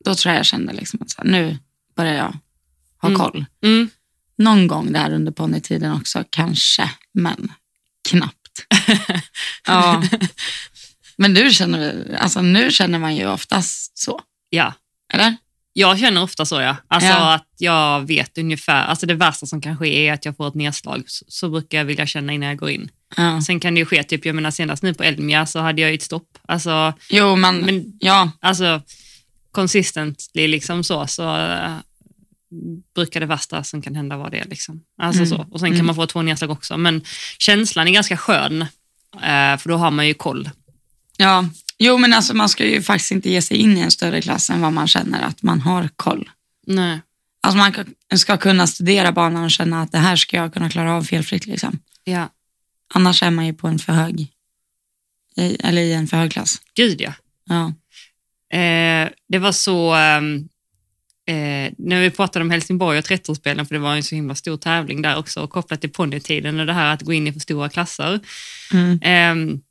[0.06, 1.58] Då tror jag jag kände liksom att här, nu
[1.96, 2.38] börjar jag
[3.02, 3.20] ha Mm.
[3.20, 3.46] koll.
[3.64, 3.90] Mm.
[4.38, 7.52] Någon gång där under ponnytiden också, kanske, men
[8.10, 8.66] knappt.
[9.68, 10.04] ja.
[11.22, 14.74] Men du känner, alltså, nu känner man ju oftast så, Ja,
[15.14, 15.36] eller?
[15.74, 16.76] jag känner ofta så ja.
[16.88, 17.34] Alltså Ja.
[17.34, 20.56] att jag vet ungefär, alltså det värsta som kan ske är att jag får ett
[20.56, 21.04] nedslag.
[21.08, 22.90] Så, så brukar jag vilja känna innan jag går in.
[23.18, 23.42] Ja.
[23.42, 25.92] Sen kan det ju ske, typ, jag menar senast nu på Elmia så hade jag
[25.92, 26.38] ju ett stopp.
[26.48, 28.82] Alltså, Jo, man, Men- ja, alltså
[29.52, 31.76] consistently liksom så, så äh,
[32.96, 34.44] brukar det värsta som kan hända vara det.
[34.46, 34.82] Liksom.
[35.02, 35.30] Alltså Mm.
[35.30, 35.46] så.
[35.52, 35.86] Och sen kan Mm.
[35.86, 36.78] man få två nedslag också.
[36.78, 37.02] Men
[37.40, 38.62] känslan är ganska skön,
[39.16, 40.50] eh, för då har man ju koll.
[41.22, 41.50] Ja.
[41.78, 44.50] Jo, men alltså, man ska ju faktiskt inte ge sig in i en större klass
[44.50, 46.30] än vad man känner att man har koll.
[46.68, 47.02] Nej.
[47.44, 50.70] Alltså man ka- ska kunna studera banan och känna att det här ska jag kunna
[50.70, 51.46] klara av felfritt.
[51.48, 51.80] Liksom.
[52.04, 52.30] Ja,
[52.94, 54.28] Annars är man ju på en för hög,
[55.38, 56.62] i, eller i en för hög klass.
[56.76, 57.14] gud ja.
[57.46, 57.68] Ja.
[58.58, 60.36] Eh, det var så, ehm,
[61.28, 64.58] eh, när vi pratade om Helsingborg och 13-spelen, för det var en så himla stor
[64.58, 67.40] tävling där också, och kopplat till ponnytiden och det här att gå in i för
[67.40, 68.20] stora klasser.
[68.74, 69.00] Mm.
[69.02, 69.62] Ehm,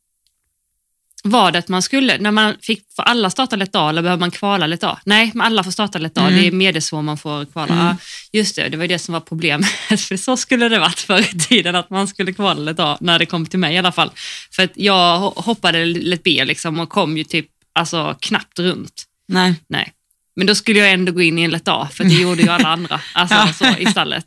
[1.24, 4.20] var det att man skulle, när man fick, för alla starta lätt A eller behöver
[4.20, 4.98] man kvala lätt A?
[5.04, 6.40] Nej, men alla får starta lätt A, Mm.
[6.40, 7.72] det är medelsvår man får kvala.
[7.74, 7.86] Mm.
[7.86, 7.96] Ja,
[8.32, 9.68] just det, det var det som var problemet.
[9.88, 13.18] för så skulle det varit förr i tiden, att man skulle kvala lätt A, när
[13.18, 14.10] det kom till mig i alla fall.
[14.52, 19.04] För att jag ho- hoppade lätt B liksom, och kom ju typ alltså, knappt runt.
[19.28, 19.54] Nej.
[19.68, 19.92] Nej.
[20.36, 22.48] Men då skulle jag ändå gå in i en lätt A, för det gjorde ju
[22.48, 23.52] alla andra alltså, Ja.
[23.52, 24.24] så, i stallet.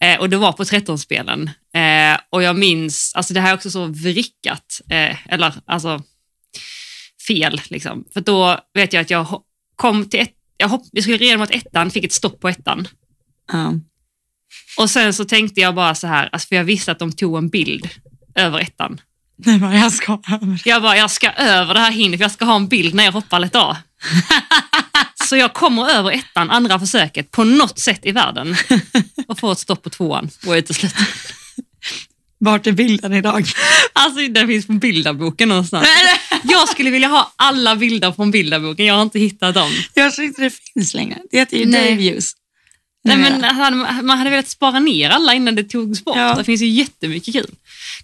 [0.00, 1.50] Eh, och det var på 13-spelen.
[1.74, 6.02] Eh, och jag minns, alltså det här är också så vrickat, eh, eller alltså
[7.28, 7.60] fel.
[7.68, 8.04] Liksom.
[8.14, 9.42] För då vet jag att jag
[9.76, 12.88] kom till ett, jag, hopp, jag skulle reda mot ettan, fick ett stopp på ettan.
[13.52, 13.72] Ja.
[14.78, 17.38] Och sen så tänkte jag bara så här, alltså för jag visste att de tog
[17.38, 17.88] en bild
[18.34, 19.00] över ettan.
[19.36, 20.62] Nej, vad jag ska över.
[20.64, 23.04] Jag bara, jag ska över det här hindret, för jag ska ha en bild när
[23.04, 23.76] jag hoppar lätt A.
[25.28, 28.56] Så jag kommer över ettan, andra försöket, på något sätt i världen
[29.28, 30.94] och får ett stopp på tvåan och är slut.
[32.38, 33.46] Vart är bilden idag?
[33.92, 35.86] Alltså den finns på bildarboken någonstans.
[36.44, 39.70] Jag skulle vilja ha alla bilder från bildarboken, jag har inte hittat dem.
[39.94, 41.18] Jag tror inte det finns längre.
[41.30, 42.32] Det heter ju Hughes.
[43.04, 43.40] Nej, men
[44.06, 46.16] man hade velat spara ner alla innan det togs bort.
[46.16, 46.34] Ja.
[46.34, 47.54] Det finns ju jättemycket kul.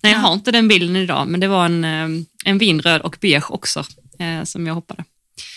[0.03, 0.27] Nej, jag Ja.
[0.27, 3.85] har inte den bilden idag, men det var en, eh, en vinröd och beige också
[4.19, 5.05] eh, som jag hoppade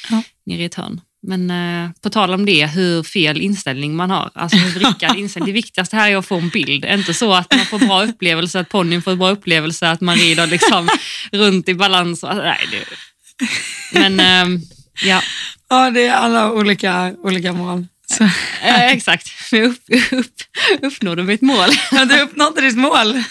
[0.10, 0.22] Ja.
[0.46, 1.02] nere i ett hörn.
[1.28, 4.32] Men eh, på tal om det, hur fel inställning man har.
[4.34, 5.54] Alltså hur vrickad inställning.
[5.54, 6.86] Det viktigaste här är att få en bild.
[6.86, 10.48] Inte så att man får bra upplevelse, att ponnyn får bra upplevelse, att man rider
[10.48, 10.90] liksom
[11.32, 12.24] runt i balans.
[12.24, 12.86] Och, nej, det,
[14.00, 14.62] men eh,
[15.04, 15.22] ja,
[15.70, 17.86] Ja, det är alla olika, olika mål.
[18.12, 18.24] Så,
[18.63, 19.52] eh, exakt.
[19.52, 20.34] Vi upp, upp,
[20.82, 21.70] uppnådde mitt mål.
[21.92, 23.24] ja, du uppnådde ditt mål.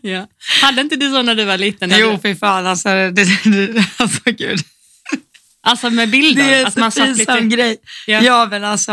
[0.00, 0.26] Ja.
[0.62, 1.92] Hade inte du så när du var liten?
[1.96, 2.66] Jo, du, fy fan.
[2.66, 3.10] Alltså, det,
[3.44, 4.60] det, alltså gud.
[5.62, 6.44] Alltså med bilder?
[6.44, 7.76] Det är att så pinsam grej.
[8.06, 8.20] Ja.
[8.22, 8.46] Ja.
[8.50, 8.92] men alltså,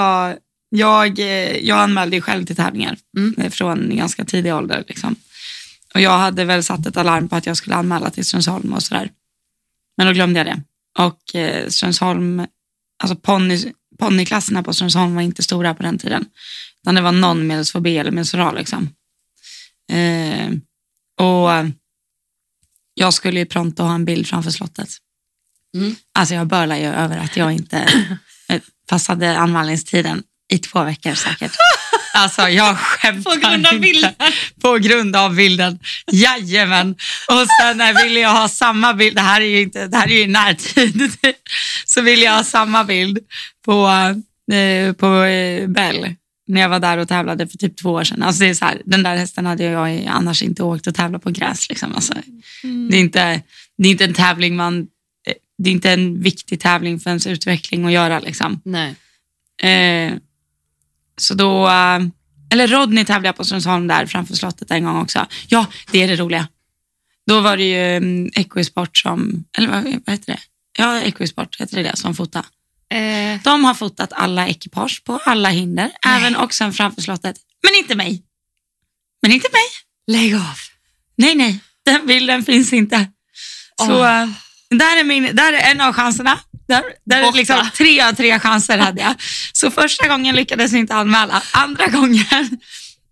[0.70, 3.36] jag, eh, jag anmälde ju själv till tävlingar Mm.
[3.38, 4.84] eh, från ganska tidig ålder.
[4.88, 5.16] Liksom.
[5.94, 8.84] Och jag hade väl satt ett alarm på att jag skulle anmäla till Strömsholm och
[8.84, 9.10] sådär.
[9.98, 10.62] Men då glömde jag det.
[11.00, 12.46] Och eh, Strömsholm,
[13.04, 16.26] alltså ponny, ponnyklasserna på Strömsholm var inte stora på den tiden.
[16.82, 18.54] Utan det var någon medelsvår B eller medelsvår.
[18.58, 18.90] Liksom.
[19.92, 20.50] Eh,
[21.26, 21.50] och
[22.94, 24.90] jag skulle ju pronto ha en bild framför slottet.
[25.76, 25.96] Mm.
[26.14, 27.78] Alltså jag börlar ju över att jag inte
[28.50, 31.52] eh, passade anmälningstiden i två veckor säkert.
[32.14, 33.80] Alltså jag skämtar På grund av inte.
[33.80, 34.14] bilden?
[34.62, 35.80] På grund av bilden.
[36.12, 36.96] Jajamän.
[37.28, 40.08] Och sen när ville jag ha samma bild, det här är ju, inte, det här
[40.08, 41.12] är ju i närtid,
[41.86, 43.20] så ville jag ha samma bild
[43.66, 43.88] på,
[44.54, 46.16] eh, på eh, Bell
[46.48, 48.24] när jag var där och tävlade för typ två år sedan.
[48.24, 51.24] Alltså det är så här, den där hästen hade jag annars inte åkt och tävlat
[51.24, 51.70] på gräs.
[51.70, 51.96] Liksom.
[51.96, 52.14] Alltså,
[52.90, 53.42] det, är inte,
[53.78, 54.86] det är inte en tävling man, eh,
[55.58, 58.20] det är inte en viktig tävling för ens utveckling att göra.
[58.20, 58.62] Liksom.
[58.66, 58.96] Nej.
[59.62, 60.14] Eh,
[61.18, 62.00] så då, eh,
[62.50, 65.26] eller Rodney tävlade jag på Strömsholm där framför slottet en gång också.
[65.48, 66.48] Ja, det är det roliga.
[67.28, 70.40] Då var det ju um, Equisport som, eller vad, vad heter det?
[70.78, 72.46] Ja, Equisport heter det, det som fotade.
[72.90, 77.36] Eh, De har fotat alla ekipage på alla hinder, även och sen framför slottet.
[77.64, 78.24] Men inte mig.
[79.22, 79.64] Men inte mig.
[80.22, 80.58] lägg av.
[81.16, 83.08] Nej, nej, den bilden finns inte.
[83.86, 84.30] Så eh,
[84.70, 86.40] där, är min, där är en av chanserna.
[86.68, 89.16] Där, där är liksom tre av tre chanser hade jag.
[89.54, 91.42] Så första gången lyckades jag inte anmäla.
[91.52, 92.60] Andra gången,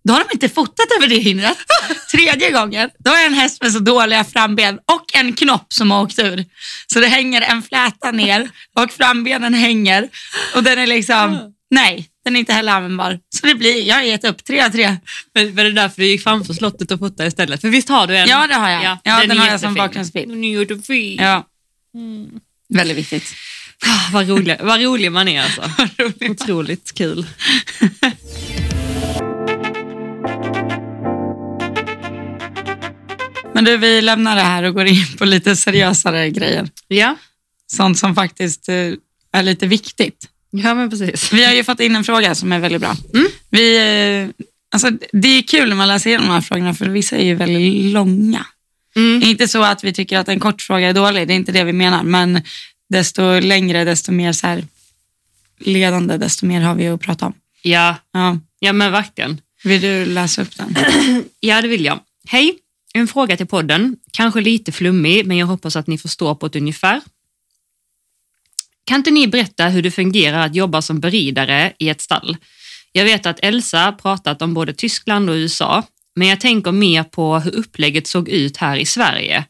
[0.03, 1.57] då har de inte fotat över det hindret.
[2.11, 6.01] Tredje gången, då är en häst med så dåliga framben och en knopp som har
[6.01, 6.45] åkt ur.
[6.93, 10.09] Så det hänger en fläta ner och frambenen hänger
[10.55, 11.39] och den är liksom,
[11.71, 13.19] nej, den är inte heller användbar.
[13.35, 14.97] Så det blir, jag har gett upp, tre av tre.
[15.33, 17.61] Men var det därför du gick framför slottet och fotade istället?
[17.61, 18.29] För visst har du en?
[18.29, 18.83] Ja, det har jag.
[19.03, 20.29] Ja, den är har jag som bakgrundsbild.
[20.31, 21.17] Den är jättefin.
[21.21, 21.47] Ja.
[22.69, 23.23] Väldigt viktigt.
[23.85, 25.61] Ah, vad, rolig, vad rolig man är alltså.
[26.29, 27.25] Otroligt kul.
[33.53, 36.69] Men du, vi lämnar det här och går in på lite seriösare grejer.
[36.87, 37.15] Ja,
[37.67, 38.93] Sånt som faktiskt eh,
[39.31, 40.29] är lite viktigt.
[40.55, 41.33] Ja men precis.
[41.33, 42.95] Vi har ju fått in en fråga som är väldigt bra.
[43.13, 43.27] Mm.
[43.49, 43.77] Vi,
[44.37, 47.25] eh, alltså, det är kul när man läser igenom de här frågorna för vissa är
[47.25, 48.45] ju väldigt långa.
[48.95, 49.23] Mm.
[49.23, 51.63] Inte så att vi tycker att en kort fråga är dålig, det är inte det
[51.63, 52.41] vi menar, men
[52.89, 54.63] desto längre, desto mer så här
[55.59, 57.33] ledande, desto mer har vi att prata om.
[57.61, 58.39] Ja, Ja.
[58.59, 59.41] ja men verkligen.
[59.63, 60.75] Vill du läsa upp den?
[61.39, 61.99] Ja, det vill jag.
[62.27, 62.55] Hej,
[62.93, 63.97] en fråga till podden.
[64.11, 67.01] Kanske lite flummig, men jag hoppas att ni förstår på ett ungefär.
[68.85, 72.37] Kan inte ni berätta hur det fungerar att jobba som beridare i ett stall?
[72.91, 75.83] Jag vet att Elsa pratat om både Tyskland och USA,
[76.15, 79.45] men jag tänker mer på hur upplägget såg ut här i Sverige.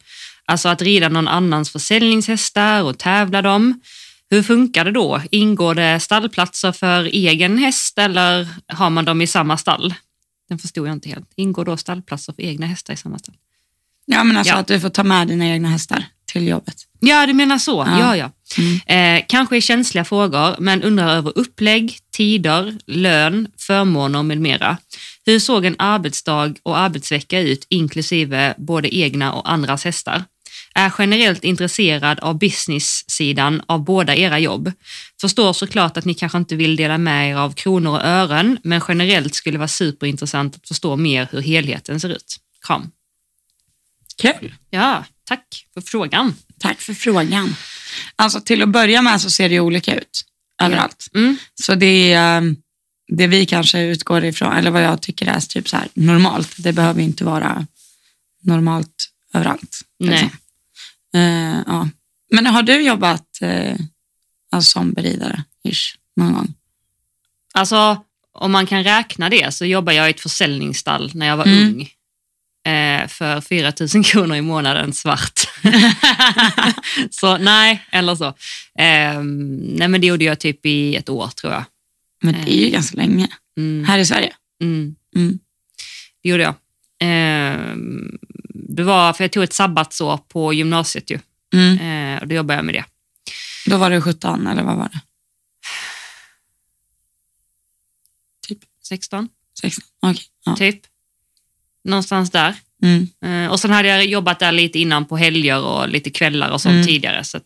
[0.46, 3.82] Alltså att rida någon annans försäljningshästar och tävla dem.
[4.30, 5.22] Hur funkar det då?
[5.32, 9.94] Ingår det stallplatser för egen häst eller har man dem i samma stall?
[10.50, 11.32] Den förstod jag inte helt.
[11.36, 13.36] Ingår då stallplatser för egna hästar i samma stall?
[14.06, 14.60] Ja, men alltså Ja.
[14.60, 16.76] att du får ta med dina egna hästar till jobbet.
[17.06, 17.86] Ja, du menar så.
[17.88, 18.16] Ja, Ja.
[18.18, 18.32] ja.
[18.96, 24.78] Eh, kanske är känsliga frågor, men undrar över upplägg, tider, lön, förmåner med mera.
[25.26, 30.24] Hur såg en arbetsdag och arbetsvecka ut inklusive både egna och andras hästar?
[30.76, 34.72] Är generellt intresserad av business-sidan av båda era jobb.
[35.22, 38.82] Förstår såklart att ni kanske inte vill dela med er av kronor och ören, men
[38.88, 42.36] generellt skulle vara superintressant att förstå mer hur helheten ser ut.
[42.68, 42.92] Kram.
[44.22, 44.54] Kul.
[44.70, 46.36] Ja, tack för frågan.
[46.64, 47.56] Tack för frågan.
[48.16, 50.26] Alltså till att börja med så ser det olika ut
[50.62, 51.08] överallt.
[51.16, 51.38] Mm.
[51.64, 52.52] Så det är eh,
[53.08, 56.54] det vi kanske utgår ifrån, eller vad jag tycker är typ så här normalt.
[56.58, 57.68] Det behöver inte vara
[58.42, 59.82] normalt överallt.
[60.00, 60.30] liksom.
[61.16, 61.90] Eh, ja.
[62.32, 63.76] Men har du jobbat eh,
[64.52, 66.54] alltså som beridare ish, någon gång?
[67.54, 71.46] Alltså, om man kan räkna det så jobbade jag i ett försäljningsstall när jag var
[71.46, 71.68] Mm.
[71.68, 71.90] ung.
[72.74, 75.43] Eh, för 4 000 kronor i månaden svart.
[77.12, 78.28] så nej, eller så.
[78.80, 81.64] Eh, nej men det gjorde jag typ i ett år tror jag.
[82.22, 83.28] Men det är ju ganska länge.
[83.58, 83.86] Mm.
[83.86, 84.34] Här i Sverige.
[84.62, 84.96] Mm.
[85.16, 85.40] Mm.
[86.24, 86.56] Det gjorde jag.
[87.10, 87.76] Eh,
[88.54, 91.20] det var för jag tog ett sabbatsår på gymnasiet ju.
[91.56, 92.86] Eh, och då jobbade jag med det.
[93.66, 95.00] Då var du 17, eller vad var det?
[98.84, 99.30] 16,
[99.62, 99.84] 16?
[100.00, 100.26] Okej.
[100.46, 100.56] Ja.
[100.56, 100.82] typ.
[101.84, 102.56] Någonstans där.
[102.84, 103.08] Mm.
[103.26, 106.62] Eh, och sen hade jag jobbat där lite innan på helger och lite kvällar och
[106.62, 106.86] sånt Mm.
[106.88, 107.24] tidigare.
[107.24, 107.44] Så, att,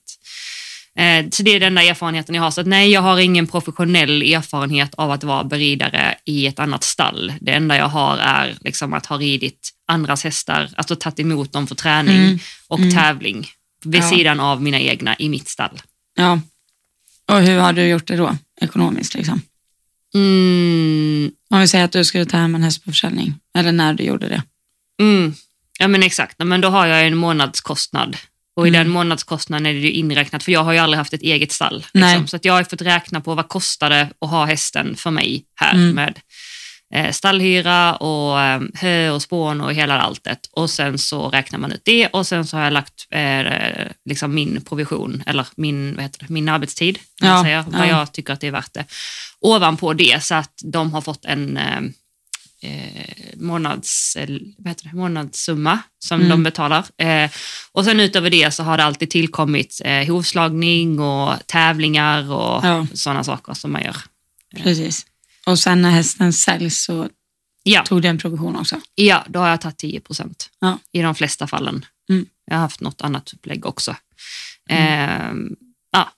[0.95, 2.52] eh, så det är den enda erfarenheten jag har.
[2.52, 6.84] Så att, nej, jag har ingen professionell erfarenhet av att vara beridare i ett annat
[6.84, 7.34] stall.
[7.41, 11.67] Det enda jag har är liksom att ha ridit andras hästar, alltså tagit emot dem
[11.67, 12.39] för träning Mm.
[12.67, 12.91] och Mm.
[12.93, 13.47] tävling
[13.86, 14.10] vid Ja.
[14.10, 15.82] sidan av mina egna i mitt stall.
[16.17, 16.39] ja.
[17.32, 19.13] Och hur har du gjort det då, ekonomiskt?
[19.15, 19.41] Liksom?
[20.15, 23.93] Mm, Om vi säger att du skulle ta hem en häst på försäljning, eller när
[23.93, 24.43] du gjorde det.
[25.02, 25.34] Mm.
[25.80, 28.18] Ja men exakt, men då har jag en månadskostnad.
[28.56, 28.80] Och i Mm.
[28.84, 31.86] den månadskostnaden är det ju inräknat, för jag har ju aldrig haft ett eget stall.
[31.94, 32.28] Liksom.
[32.28, 35.74] Så att jag har fått räkna på vad kostade att ha hästen för mig här
[35.74, 35.92] Mm.
[35.96, 36.20] med
[36.94, 40.40] eh, stallhyra och eh, hö och spån och hela alltet.
[40.52, 44.36] Och sen så räknar man ut det och sen så har jag lagt eh, liksom
[44.36, 47.86] min provision, eller min, vad heter det, min arbetstid, Ja, säga, vad ja.
[47.86, 48.86] jag tycker att det är värt det.
[49.40, 51.82] Ovanpå det så att de har fått en eh,
[52.62, 54.17] eh, månads,
[54.58, 56.30] vad heter det, månadssumma som Mm.
[56.30, 56.86] de betalar.
[56.98, 57.32] Eh,
[57.72, 62.88] och sen utöver det så har det alltid tillkommit eh, hovslagning och tävlingar och Ja.
[62.93, 63.98] sådana saker som man gör.
[64.56, 65.06] Precis.
[65.46, 67.10] Och sen när hästen säljs så
[67.63, 68.82] Ja, tog du en provision också.
[68.96, 70.80] ja då har jag tagit 10 procent Ja.
[70.91, 71.86] i de flesta fallen.
[72.10, 72.26] Mm.
[72.46, 73.96] Jag har haft något annat upplägg också.
[74.70, 75.34] Eh,
[75.91, 76.12] ja.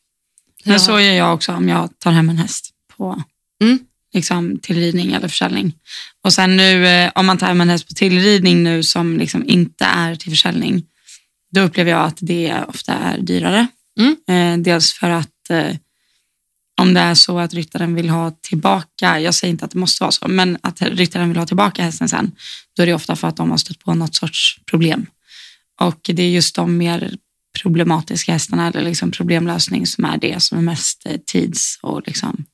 [0.64, 3.24] Men så gör jag också om jag tar hem en häst på
[3.62, 3.80] Mm.
[4.14, 5.74] Liksom, tillridning eller försäljning.
[6.24, 9.86] Och sen nu eh, om man tar en häst på tillridning nu som liksom inte
[9.86, 10.84] är till försäljning,
[11.52, 13.68] då upplever jag att det ofta är dyrare.
[14.00, 14.16] Mm.
[14.28, 15.76] Eh, dels för att eh,
[16.82, 20.04] om det är så att ryttaren vill ha tillbaka, jag säger inte att det måste
[20.04, 22.32] vara så, men att ryttaren vill ha tillbaka hästen sen,
[22.76, 25.06] då är det ofta för att de har stött på något sorts problem.
[25.82, 27.18] Och det är just de mer
[27.62, 32.46] problematiska hästarna eller liksom problemlösning som är det som är mest tids och liksom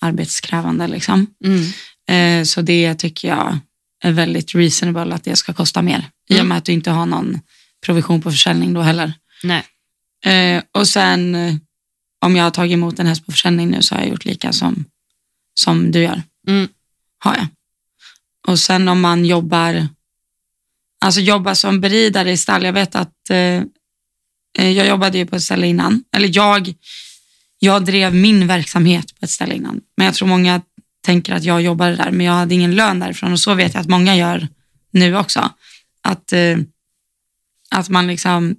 [0.00, 0.86] arbetskrävande.
[0.88, 1.26] Liksom.
[1.44, 2.40] Mm.
[2.40, 3.58] Eh, så det tycker jag
[4.02, 5.98] är väldigt reasonable att det ska kosta mer.
[6.28, 6.48] I och Mm.
[6.48, 7.40] med att du inte har någon
[7.86, 9.12] provision på försäljning då heller.
[9.42, 9.64] Nej.
[10.24, 11.54] Eh, och sen eh,
[12.24, 14.52] om jag har tagit emot en häst på försäljning nu så har jag gjort lika
[14.52, 14.84] som,
[15.54, 16.22] som du gör.
[16.48, 16.68] Mm.
[17.18, 17.46] Har jag.
[18.48, 19.88] Och sen om man jobbar,
[21.04, 22.64] alltså jobbar som beridare i stall.
[22.64, 23.62] Jag vet att eh,
[24.52, 26.04] jag jobbade ju på ett ställe innan.
[26.16, 26.74] Eller jag,
[27.62, 29.80] jag drev min verksamhet på ett ställe innan.
[29.96, 30.62] Men jag tror många
[31.04, 33.32] tänker att jag jobbade där, men jag hade ingen lön därifrån.
[33.32, 34.48] Och så vet jag att många gör
[34.92, 35.50] nu också.
[36.02, 36.58] Att, eh,
[37.70, 38.56] att man liksom,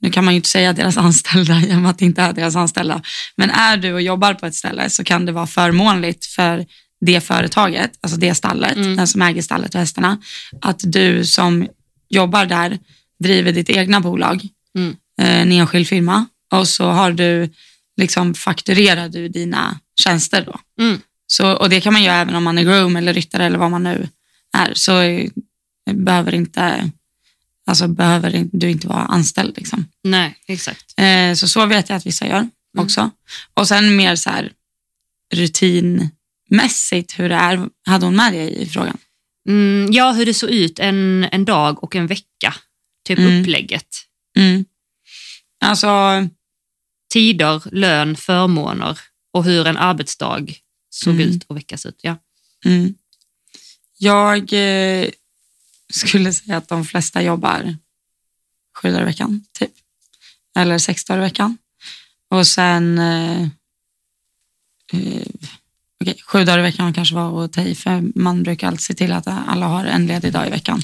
[0.00, 2.32] nu kan man ju inte säga deras anställda i och med att det inte är
[2.32, 3.02] deras anställda.
[3.36, 6.66] Men är du och jobbar på ett ställe så kan det vara förmånligt för
[7.00, 8.96] det företaget, alltså det stallet, Mm.
[8.96, 10.18] den som äger stallet och hästarna,
[10.60, 11.68] att du som
[12.08, 12.78] jobbar där
[13.24, 14.96] driver ditt egna bolag, Mm.
[15.20, 17.50] eh, en enskild firma och så har du
[17.96, 20.60] liksom fakturerar du dina tjänster då.
[20.84, 21.00] Mm.
[21.26, 23.70] Så, och det kan man göra även om man är groom eller ryttare eller vad
[23.70, 24.08] man nu
[24.58, 24.74] är.
[24.74, 25.28] Så eh,
[25.92, 26.90] behöver inte,
[27.66, 29.56] alltså behöver du inte vara anställd.
[29.56, 29.86] Liksom.
[30.04, 30.94] Nej, exakt.
[30.96, 33.10] Eh, så så vet jag att vissa gör också.
[33.54, 34.52] Och sen mer så här
[35.34, 37.68] rutinmässigt hur det är.
[37.86, 38.96] Hade hon med det i frågan?
[39.48, 42.54] Mm, ja, hur det såg ut en, en dag och en vecka.
[43.06, 43.40] Typ Mm.
[43.40, 43.86] upplägget.
[44.36, 44.64] Mm.
[45.64, 45.88] Alltså,
[47.10, 48.98] Tider, lön, förmåner
[49.32, 50.46] och hur en arbetsdag
[50.90, 51.28] såg Mm.
[51.28, 52.00] ut och vecka såg ut.
[52.02, 52.16] Ja.
[52.64, 52.94] mm.
[53.98, 55.08] jag eh,
[55.92, 57.76] skulle säga att de flesta jobbar
[58.78, 59.70] sju dagar i veckan, typ.
[60.56, 61.58] Eller sex dagar i veckan.
[62.28, 63.42] Och sen, eh,
[64.92, 65.26] eh,
[66.00, 68.94] okej, sju dagar i veckan kanske var att ta i, för man brukar alltid se
[68.94, 70.82] till att alla har en ledig dag i veckan.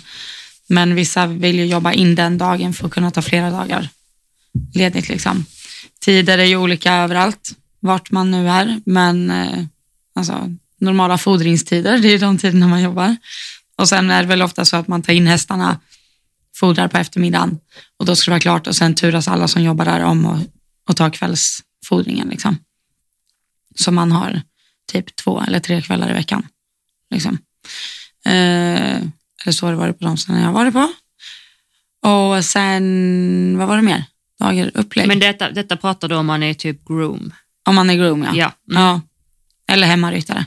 [0.67, 3.89] Men vissa vill ju jobba in den dagen för att kunna ta flera dagar
[4.75, 5.09] ledigt.
[5.09, 5.45] Liksom.
[6.07, 9.65] Tider är ju olika överallt, vart man nu är, men eh,
[10.15, 13.17] alltså, normala fodringstider, det är ju de tiderna man jobbar.
[13.77, 15.81] Och sen är det väl ofta så att man tar in hästarna,
[16.57, 17.59] fodrar på eftermiddagen
[17.97, 20.39] och då ska det vara klart och sen turas alla som jobbar där om och,
[20.89, 22.29] och tar kvällsfodringen.
[22.29, 22.59] Liksom.
[23.75, 24.43] Så man har
[24.93, 26.47] typ två eller tre kvällar i veckan.
[27.11, 27.39] Liksom.
[28.27, 28.97] Eh,
[29.43, 30.93] eller så har det varit på de ställen jag har varit på.
[32.09, 34.05] Och sen, vad var det mer?
[34.39, 35.09] Dagar, upplägg.
[35.09, 37.33] Men detta, detta pratar du om man är typ groom.
[37.69, 38.31] Om man är groom, ja.
[38.35, 38.53] Ja.
[38.71, 38.83] Mm.
[38.83, 39.01] ja.
[39.69, 40.47] Eller hemmaryttare.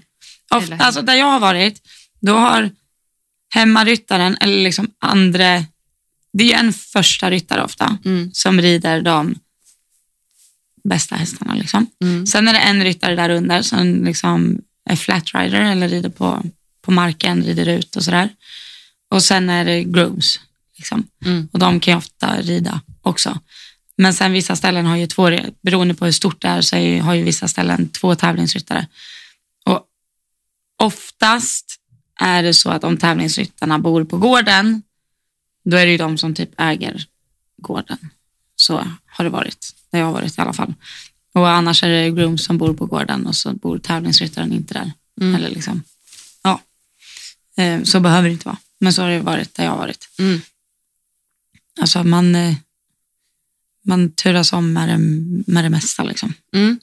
[0.52, 0.84] Ofta, hemma.
[0.84, 1.82] Alltså där jag har varit,
[2.20, 2.72] då har
[3.54, 5.66] hemmaryttaren, eller liksom andra,
[6.34, 8.30] det är en första ryttare ofta, Mm.
[8.34, 9.36] som rider de
[10.84, 11.54] bästa hästarna.
[11.56, 11.88] Liksom.
[12.04, 12.26] Mm.
[12.28, 16.44] Sen är det en ryttare där under som liksom är flatrider eller rider på,
[16.82, 18.30] på marken, rider ut och sådär.
[19.12, 20.40] Och sen är det grooms.
[20.78, 21.08] Liksom.
[21.26, 21.48] Mm.
[21.52, 23.40] Och de kan ju ofta rida också.
[24.02, 25.30] Men sen vissa ställen har ju två,
[25.62, 28.88] beroende på hur stort det är, så är har ju vissa ställen två tävlingsryttare.
[29.66, 29.86] Och
[30.78, 31.80] oftast
[32.20, 34.82] är det så att om tävlingsryttarna bor på gården,
[35.64, 37.06] då är det ju de som typ äger
[37.58, 38.10] gården.
[38.56, 40.74] Så har det varit, där jag har varit i alla fall.
[41.34, 44.92] Och annars är det grooms som bor på gården och så bor tävlingsryttaren inte där.
[45.22, 45.36] Mm.
[45.36, 45.84] Eller liksom,
[46.44, 46.62] ja.
[47.58, 48.58] Eh, Så behöver det inte vara.
[48.80, 50.10] Men så har det varit där jag har varit.
[50.20, 50.42] Mm.
[51.82, 52.56] Alltså man, eh,
[53.86, 54.98] man turas om med det,
[55.52, 56.04] med det mesta.
[56.04, 56.34] Liksom.
[56.56, 56.80] Mm.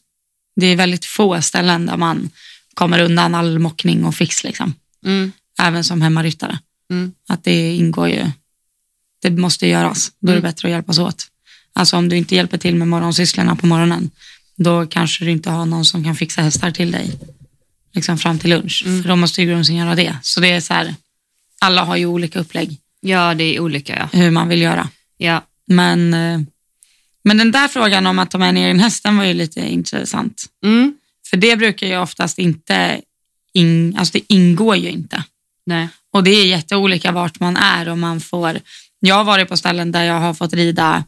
[0.57, 2.31] Det är väldigt få ställen där man
[2.75, 4.45] kommer undan all mockning och fix.
[4.45, 4.75] Liksom.
[5.05, 5.33] Mm.
[5.63, 6.59] Även som hemmaryttare.
[6.91, 7.13] Mm.
[7.29, 8.25] Att det ingår ju,
[9.23, 10.13] det måste göras.
[10.21, 10.51] Då är det Mm.
[10.51, 11.27] bättre att hjälpas åt.
[11.73, 14.11] Alltså om du inte hjälper till med morgonsysslorna på morgonen,
[14.57, 17.19] då kanske du inte har någon som kan fixa hästar till dig
[17.93, 18.83] liksom fram till lunch.
[18.87, 19.03] Mm.
[19.03, 20.17] För då måste ju groomsen göra det.
[20.23, 20.95] Så det är så här,
[21.61, 23.97] alla har ju olika upplägg Ja, det är olika.
[24.13, 24.19] Ja.
[24.19, 24.89] hur man vill göra.
[25.17, 25.43] Ja.
[25.67, 26.41] Men, eh,
[27.27, 29.61] men den där frågan om att ta med en egen häst, den var ju lite
[29.61, 30.45] intressant.
[30.65, 30.95] Mm.
[31.31, 33.01] För det brukar ju oftast inte,
[33.53, 35.25] in, alltså det ingår ju inte.
[35.67, 35.89] Nej.
[36.13, 38.61] Och det är jätteolika vart man är och man får,
[39.01, 41.05] jag har varit på ställen där jag har fått rida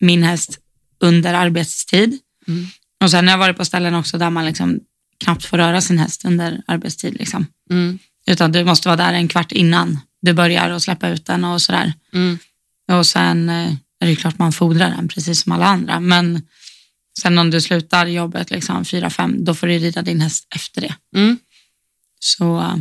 [0.00, 0.58] min häst
[0.98, 2.18] under arbetstid.
[2.48, 2.66] Mm.
[3.04, 4.80] Och sen har jag varit på ställen också där man liksom
[5.24, 7.14] knappt får röra sin häst under arbetstid.
[7.14, 7.46] Liksom.
[7.70, 7.98] Mm.
[8.26, 11.62] Utan du måste vara där en kvart innan du börjar och släppa ut den och
[11.62, 11.92] sådär.
[12.12, 12.38] Mm.
[12.92, 16.00] Och sen eh, är det klart man fodrar den precis som alla andra.
[16.00, 16.42] Men
[17.20, 20.80] sen om du slutar jobbet liksom fyra fem då får du rida din häst efter
[20.80, 20.94] det.
[21.16, 21.38] Mm.
[22.20, 22.76] Så eh,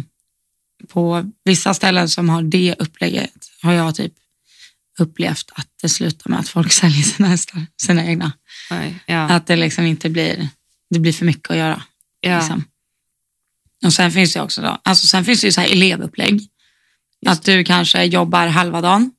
[0.88, 4.14] på vissa ställen som har det upplägget har jag typ
[5.00, 8.32] upplevt att det slutar med att folk säljer sina hästar, sina egna.
[8.72, 9.30] Oj, ja.
[9.30, 10.50] Att det liksom inte blir,
[10.90, 11.84] det blir för mycket att göra.
[12.20, 12.40] Ja.
[12.40, 12.64] Liksom.
[13.86, 16.48] Och sen finns det också då, alltså sen finns det ju så här elevupplägg.
[17.26, 19.12] Att du kanske jobbar halva dagen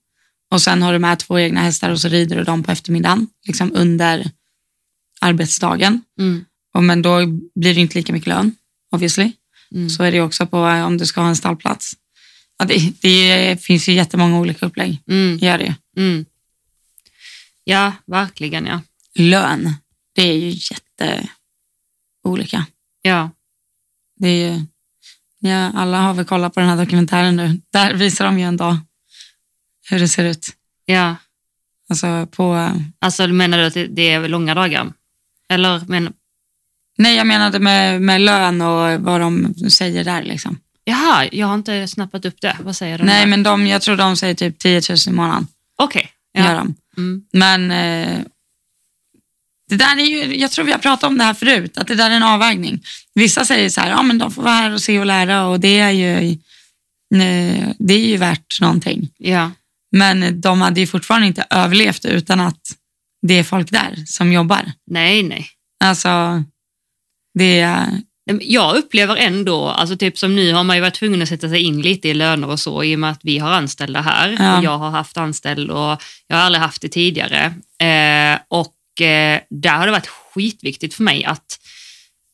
[0.51, 3.27] och sen har du med två egna hästar och så rider du dem på eftermiddagen,
[3.47, 4.31] liksom under
[5.21, 6.03] arbetsdagen.
[6.19, 6.45] Mm.
[6.75, 8.55] Och men då blir det inte lika mycket lön,
[8.91, 9.33] obviously.
[9.75, 9.91] Mm.
[9.91, 11.97] Så är det också på eh, om du ska ha en stallplats.
[12.59, 15.39] Ja, det, det finns ju jättemånga olika upplägg, Mm.
[15.39, 15.75] gör det.
[15.97, 16.25] Mm.
[17.65, 18.81] Ja, verkligen ja.
[19.15, 19.75] Lön,
[20.15, 20.59] det är ju
[22.23, 22.67] jätteolika.
[23.03, 23.31] Ja.
[24.17, 24.65] Det är ju,
[25.39, 27.61] ja, alla har väl kollat på den här dokumentären nu.
[27.73, 28.77] Där visar de ju en dag
[29.91, 30.47] hur det ser ut.
[30.87, 31.17] ja.
[31.89, 34.93] Alltså på, Alltså menar du att det, är långa dagar?
[35.49, 36.13] Eller men,
[36.99, 40.23] nej, jag menade med, med lön och vad de säger där.
[40.23, 40.59] Liksom.
[40.85, 42.57] jaha, jag har inte snappat upp det.
[42.61, 43.05] Vad säger de?
[43.05, 43.27] Nej, där?
[43.27, 45.47] men de, jag tror de säger typ 10 000 i månaden.
[45.77, 46.11] Okej.
[46.39, 46.55] Gör Ja.
[46.55, 46.75] de.
[46.97, 47.25] Mm.
[47.33, 48.19] Men eh,
[49.69, 51.95] det där är ju, jag tror vi har pratat om det här förut, att det
[51.95, 52.81] där är en avvägning.
[53.15, 55.61] Vissa säger så här, ja men de får vara här och se och lära och
[55.61, 56.31] det är ju,
[57.15, 59.09] eh, det är ju värt någonting.
[59.19, 59.51] Ja.
[59.93, 62.61] Men de hade ju fortfarande inte överlevt utan att
[63.27, 64.73] det är folk där som jobbar.
[64.87, 65.49] Nej, nej.
[65.85, 66.45] Alltså,
[67.39, 68.01] det är,
[68.41, 71.63] Jag upplever ändå, alltså typ som nu har man ju varit tvungen att sätta sig
[71.63, 74.59] in lite i löner och så i och med att vi har anställda här Ja.
[74.59, 77.45] och jag har haft anställd och jag har aldrig haft det tidigare.
[77.79, 81.59] Eh, och eh, där har det varit skitviktigt för mig att,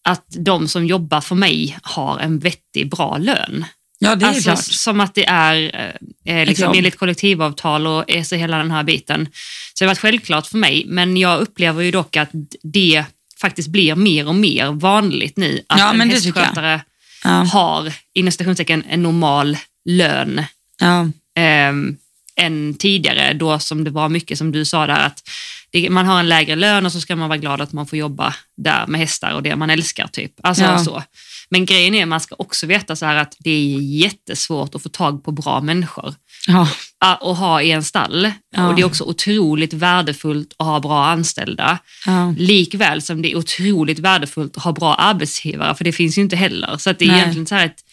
[0.09, 3.65] att de som jobbar för mig har en vettig, bra lön.
[3.99, 4.59] Ja det är alltså, klart.
[4.65, 5.91] Som att det är
[6.25, 6.77] eh, liksom jobb.
[6.77, 9.27] enligt kollektivavtal och är så hela den här biten.
[9.75, 12.31] Så det har varit självklart för mig, men jag upplever ju dock att
[12.63, 13.05] det
[13.41, 16.81] faktiskt blir mer och mer vanligt nu att Ja, en hästskötare
[17.25, 20.45] Ja, har inom citationstecken en normal lön
[20.81, 21.97] ja, ehm,
[22.37, 25.23] än tidigare då som det var mycket som du sa där att
[25.71, 27.99] det, man har en lägre lön och så ska man vara glad att man får
[27.99, 30.07] jobba där med hästar och det man älskar.
[30.07, 30.33] typ.
[30.43, 30.79] Alltså Ja.
[30.85, 31.03] så.
[31.49, 34.83] Men grejen är att man ska också veta så här att det är jättesvårt att
[34.83, 36.15] få tag på bra människor
[36.47, 38.31] ja, att ha i en stall.
[38.57, 38.69] Ja.
[38.69, 41.79] Och det är också otroligt värdefullt att ha bra anställda.
[42.07, 42.35] ja.
[42.39, 46.37] Likväl som det är otroligt värdefullt att ha bra arbetsgivare, för det finns ju inte
[46.37, 46.77] heller.
[46.79, 47.19] Så att det är Nej.
[47.21, 47.85] egentligen så här ett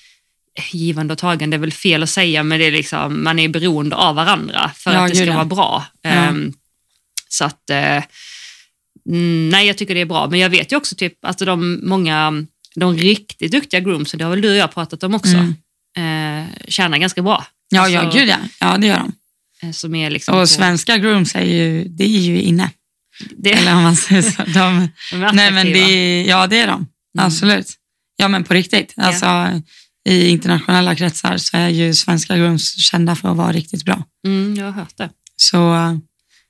[0.73, 3.47] givande och tagande, det är väl fel att säga, men det är liksom, man är
[3.47, 5.33] beroende av varandra för Ja, att det ska ja.
[5.33, 5.85] vara bra.
[6.01, 6.09] Ja.
[6.09, 6.53] Ehm,
[7.29, 7.69] så att,
[9.09, 10.27] mm, nej jag tycker det är bra.
[10.27, 12.45] Men jag vet ju också typ, alltså de många,
[12.75, 15.37] de riktigt duktiga groomsen, det har väl du och jag pratat om också,
[15.95, 16.43] Mm.
[16.43, 17.45] eh, tjänar ganska bra.
[17.69, 18.37] Ja, ja, Alltså, gud ja.
[18.59, 19.13] Ja, det gör de.
[19.67, 22.71] eh, Som är liksom Och svenska grooms är ju, det är ju inne.
[23.37, 24.43] det, Eller om man säger så.
[24.43, 24.51] De,
[25.11, 26.87] de är nej, men det, ja, det är de.
[27.17, 27.67] Absolut.
[28.17, 28.93] Ja, men på riktigt.
[28.97, 29.03] Ja.
[29.03, 29.61] Alltså,
[30.09, 34.03] I internationella kretsar så är ju svenska grooms kända för att vara riktigt bra.
[34.27, 35.09] Mm, jag har hört det.
[35.35, 35.75] Så,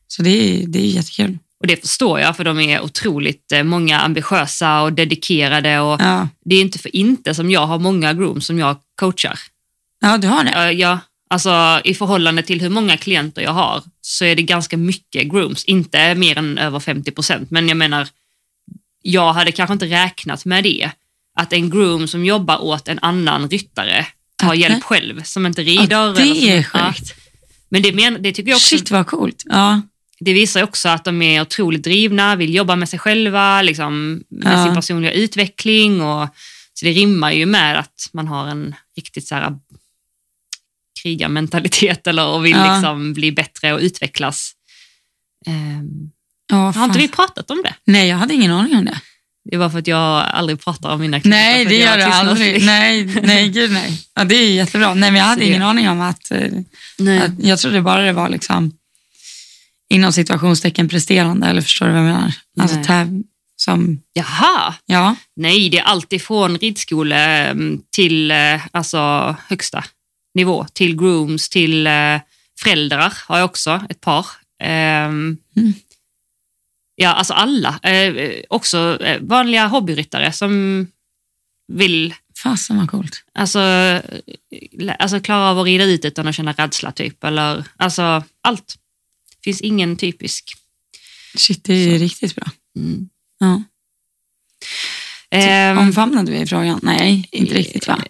[0.08, 1.38] så det, är, det är jättekul.
[1.64, 5.80] Och det förstår jag, för de är otroligt eh, många ambitiösa och dedikerade.
[5.80, 9.40] Och Ja, Det är inte för inte som jag har många grooms som jag coachar.
[10.02, 10.72] ja du har det?
[10.72, 11.00] Ja,
[11.30, 15.66] alltså, I förhållande till hur många klienter jag har så är det ganska mycket grooms.
[15.66, 18.08] Inte mer än över 50 procent, men jag menar,
[19.02, 20.92] jag hade kanske inte räknat med det.
[21.40, 24.06] Att en groom som jobbar åt en annan ryttare
[24.36, 24.60] tar Okej.
[24.62, 26.16] hjälp själv, som inte Ja, rider.
[26.16, 26.94] som, det är Ja.
[26.94, 27.14] sjukt.
[27.70, 29.44] Men det, men, det tycker jag också Shit vad coolt.
[29.46, 29.82] Ja,
[30.24, 34.54] det visar också att de är otroligt drivna, vill jobba med sig själva, liksom, med
[34.54, 34.66] Ja.
[34.66, 36.02] sin personliga utveckling.
[36.02, 36.28] Och,
[36.74, 39.54] så det rimmar ju med att man har en riktigt så här,
[41.04, 42.74] krigarmentalitet eller och vill Ja.
[42.74, 44.52] liksom bli bättre och utvecklas.
[45.48, 46.12] Ehm,
[46.50, 47.74] ja har inte vi pratat om det?
[47.86, 49.00] Nej, jag hade ingen aning om det.
[49.52, 51.40] Det var för att jag aldrig pratar om mina klienter.
[51.40, 52.66] Nej, det gör du aldrig.
[52.66, 54.02] Nej, nej, gud nej.
[54.16, 54.94] Ja, det är jättebra.
[54.94, 56.52] Nej, men jag hade ingen aning om att, eh,
[57.00, 57.18] Nej.
[57.22, 57.32] att...
[57.40, 58.72] Jag trodde bara det var liksom
[59.94, 62.34] inom situationstecken presterande, eller förstår du vad jag menar?
[62.60, 63.24] Alltså täv,
[63.56, 69.84] som, Jaha, ja, nej, det är alltid från ridskole mm, till eh, alltså, högsta
[70.36, 72.22] nivå, till grooms, till eh,
[72.60, 74.26] föräldrar har jag också, ett par.
[74.64, 75.74] Ehm, Mm.
[76.96, 77.80] Ja, alltså alla.
[77.84, 80.88] Eh, också vanliga hobbyryttare som
[81.68, 82.14] vill
[82.44, 83.24] fasen vad coolt.
[83.34, 83.60] alltså,
[85.00, 87.24] alltså klara av att rida ut utan att känna rädsla, typ.
[87.24, 88.76] Eller, alltså, allt.
[89.44, 90.54] Finns ingen typisk.
[91.36, 92.48] Shit, det är riktigt bra.
[92.78, 93.10] Mm.
[93.40, 93.64] Ja.
[95.32, 96.80] Ehm, Omfamnade vi frågan?
[96.84, 98.02] Nej, inte riktigt va?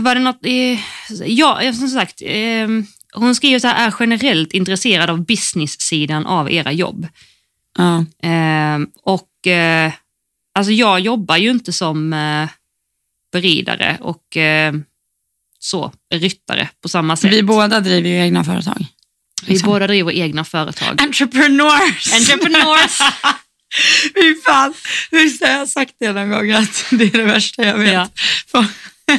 [0.00, 0.44] var det något...
[0.46, 0.80] Eh,
[1.26, 2.22] ja, som sagt.
[2.24, 2.68] Eh,
[3.12, 7.08] hon skriver så här, är generellt intresserad av business-sidan av era jobb.
[7.78, 9.92] Ja, Eh, och eh,
[10.54, 12.48] alltså jag jobbar ju inte som eh,
[13.32, 14.74] beridare och eh,
[15.58, 17.32] så, ryttare på samma sätt.
[17.32, 18.86] vi båda driver ju egna företag.
[19.42, 19.66] Vi liksom.
[19.66, 21.02] båda driver egna företag.
[21.02, 22.12] Entrepreneurs!
[22.14, 23.00] Entrepreneurs!
[24.14, 24.74] Fy fan,
[25.10, 28.10] visst har jag sagt det någon gång att det är det värsta jag vet.
[28.52, 28.66] Ja.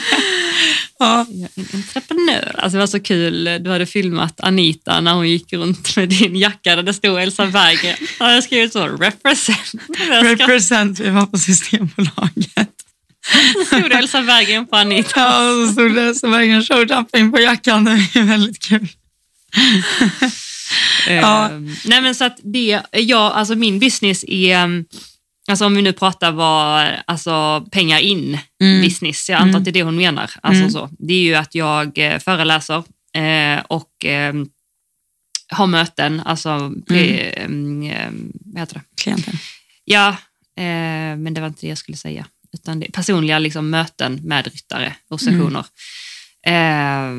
[0.99, 1.26] ja.
[1.30, 2.55] Jag är en entreprenör.
[2.57, 6.36] Alltså det var så kul, du hade filmat Anita när hon gick runt med din
[6.36, 7.95] jacka där det stod Elsa Berggren.
[8.20, 9.74] Jag hade skrivit så, represent.
[10.09, 10.26] Jag.
[10.26, 12.70] Represent, vi var på Systembolaget.
[13.53, 15.20] Så stod det Elsa Berggren på Anita.
[15.20, 17.86] Ja, så stod det så vägen showjumping på jackan.
[17.86, 18.88] Det är väldigt kul.
[21.07, 21.49] Ja.
[21.49, 24.85] Ehm, nej men så att det, ja, alltså min business är, um,
[25.49, 28.81] alltså om vi nu pratar vad, alltså pengar in Mm.
[28.81, 29.55] business, jag antar Mm.
[29.57, 30.31] att det är det hon menar.
[30.41, 30.71] Alltså Mm.
[30.71, 30.89] så.
[30.99, 32.83] Det är ju att jag eh, föreläser
[33.13, 34.33] eh, och eh,
[35.49, 36.49] har möten, alltså,
[36.91, 37.47] eh, eh,
[38.45, 38.81] vad heter det?
[39.01, 39.33] Klienten.
[39.85, 40.09] Ja,
[40.57, 42.25] eh, men det var inte det jag skulle säga.
[42.53, 45.65] Utan det personliga liksom, möten med ryttare och sessioner.
[46.47, 47.11] Eh,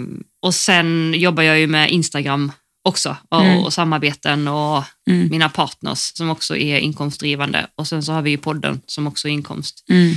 [0.42, 3.64] och sen jobbar jag ju med Instagram också och, Mm.
[3.64, 5.28] och samarbeten och Mm.
[5.30, 7.66] mina partners som också är inkomstdrivande.
[7.74, 10.16] Och sen så har vi ju podden som också är inkomstdrivande.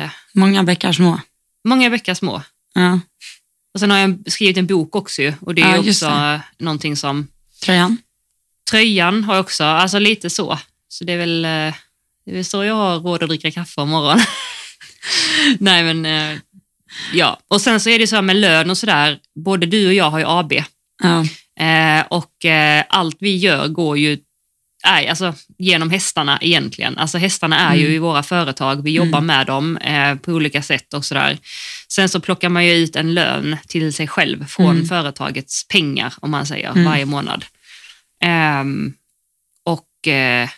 [0.00, 0.04] Mm.
[0.04, 0.10] Eh.
[0.34, 1.20] Många bäckar små.
[1.64, 2.42] Många veckor små.
[2.74, 3.00] Ja.
[3.74, 6.96] Och sen har jag skrivit en bok också ju, och det är Ja, också någonting
[6.96, 7.28] som
[7.64, 7.98] Tröjan.
[8.70, 10.58] Tröjan har jag också, alltså lite så.
[10.88, 11.74] Så det är väl, eh,
[12.24, 14.24] det är väl så jag har råd att dricka kaffe om morgonen.
[15.58, 16.38] Nej men, eh,
[17.12, 17.38] ja.
[17.48, 20.10] Och sen så är det så här med lön och sådär, både du och jag
[20.10, 20.52] har ju AB.
[21.02, 21.24] Ja.
[21.66, 24.18] Eh, och eh, allt vi gör går ju
[24.84, 26.98] är, alltså, genom hästarna egentligen.
[26.98, 27.94] Alltså hästarna är ju Mm.
[27.94, 29.26] i våra företag, vi jobbar Mm.
[29.26, 31.38] med dem eh, på olika sätt och sådär.
[31.88, 34.88] Sen så plockar man ju ut en lön till sig själv från Mm.
[34.88, 36.84] företagets pengar, om man säger, Mm.
[36.84, 37.44] varje månad.
[38.24, 38.92] Ehm,
[39.64, 40.48] och eh,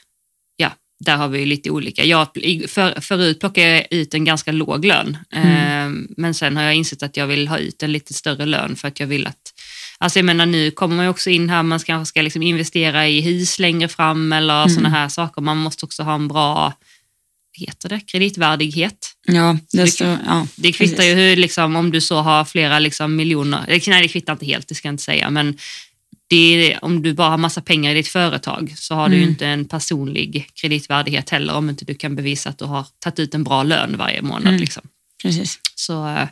[1.01, 2.05] där har vi lite olika.
[2.05, 2.27] Jag,
[2.69, 5.49] för, förut plockade jag ut en ganska låg lön, Mm.
[5.49, 8.77] Ehm, men sen har jag insett att jag vill ha ut en lite större lön
[8.77, 9.53] för att jag vill att
[9.99, 13.21] Alltså jag menar nu kommer man också in här, man kanske ska liksom investera i
[13.21, 14.69] hus längre fram eller Mm.
[14.75, 15.43] sådana här saker.
[15.43, 16.73] Man måste också ha en bra,
[17.59, 19.13] heter det, kreditvärdighet.
[19.27, 21.11] Ja, det desto, ja, Det kvittar precis.
[21.11, 24.69] ju hur, liksom, om du så har flera liksom, miljoner, nej det kvittar inte helt,
[24.69, 25.59] det ska jag inte säga, men
[26.29, 29.29] det om du bara har massa pengar i ditt företag så har du Mm.
[29.29, 33.35] inte en personlig kreditvärdighet heller om inte du kan bevisa att du har tagit ut
[33.35, 34.49] en bra lön varje månad.
[34.49, 34.61] Mm.
[34.61, 34.83] Liksom.
[35.23, 36.29] Precis, Så, eh,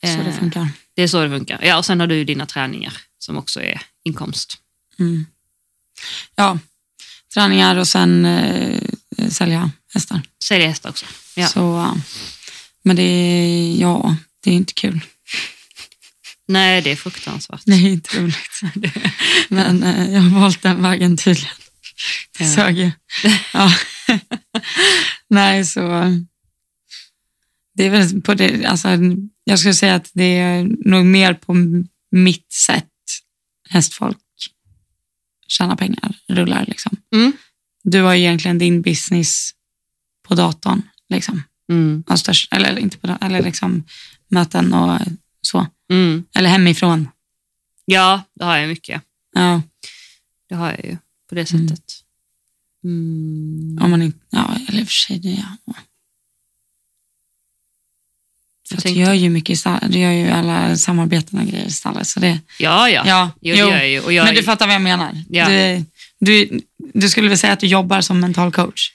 [0.00, 0.68] så det eh, funkar.
[0.96, 1.58] det är så det funkar.
[1.62, 4.58] Ja, och sen har du dina träningar som också är inkomst.
[4.98, 5.26] Mm.
[6.36, 6.58] Ja,
[7.34, 8.80] träningar och sen eh,
[9.30, 10.20] sälja hästar.
[10.44, 11.06] Sälja hästar också.
[11.36, 11.46] Ja.
[11.48, 11.94] Så,
[12.82, 15.00] men det är, ja, det är inte kul.
[16.48, 17.68] Nej, det är fruktansvärt.
[17.68, 18.60] Är inte roligt.
[19.48, 21.54] Men eh, jag har valt den vägen tydligen.
[22.38, 22.54] Det Ja.
[22.54, 22.90] sög ju.
[23.52, 23.72] Ja.
[25.28, 25.80] Nej, så
[27.74, 28.88] det är väl på det, alltså,
[29.44, 31.54] jag skulle säga att det är nog mer på
[32.10, 32.84] mitt sätt
[33.70, 34.18] hästfolk
[35.48, 36.64] tjäna pengar rullar.
[36.66, 36.96] Liksom.
[37.14, 37.32] Mm.
[37.84, 39.50] Du har ju egentligen din business
[40.28, 40.82] på datorn.
[41.08, 41.42] Liksom.
[41.72, 42.04] Mm.
[42.16, 43.84] Störst, eller inte på datorn, eller liksom
[44.30, 45.00] möten och
[45.42, 45.66] så.
[45.90, 46.24] Mm.
[46.34, 47.08] Eller hemifrån.
[47.84, 49.02] Ja, det har jag mycket.
[49.34, 49.62] Ja,
[50.48, 50.96] Det har jag ju
[51.28, 51.82] på det sättet.
[52.84, 53.78] Mm.
[53.82, 55.74] om man inte, ja eller i och för sig det, ja.
[58.68, 59.64] För att du gör ju mycket.
[59.88, 62.06] Du gör ju alla samarbeten och grejer i stallet.
[62.06, 63.02] Så det, Ja, ja.
[63.06, 64.00] ja, Jo, det gör jag ju.
[64.00, 65.24] Och jag men du är- fattar vad jag menar.
[65.30, 65.48] Ja.
[65.48, 65.84] Du,
[66.18, 66.60] du,
[66.94, 68.92] du skulle väl säga att du jobbar som mental coach?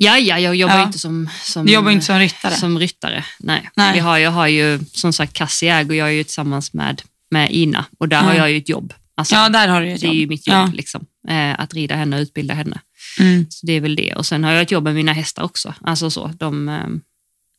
[0.00, 0.82] Ja, ja, jag jobbar Ja.
[0.86, 2.54] inte som, som, Du jobbar inte som ryttare.
[2.54, 3.24] som ryttare.
[3.38, 3.70] Nej.
[3.76, 3.92] Nej.
[3.94, 7.50] Vi har, jag har ju som sagt Kassi och jag är ju tillsammans med, med
[7.50, 8.22] Ina och där Ja.
[8.22, 8.94] har jag ju ett jobb.
[9.14, 10.16] Alltså, ja, där har du ett det är jobb.
[10.16, 10.70] ju mitt jobb, Ja.
[10.74, 12.80] liksom, eh, att rida henne och utbilda henne.
[13.20, 13.46] Mm.
[13.50, 14.14] Så det är väl det.
[14.14, 15.74] Och sen har jag ett jobb med mina hästar också.
[15.82, 16.74] Alltså så, de eh,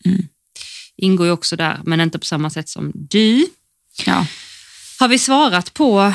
[0.05, 0.27] Mm.
[0.97, 3.47] ingår ju också där, men inte på samma sätt som du.
[4.05, 4.25] Ja.
[4.99, 6.13] Har vi svarat på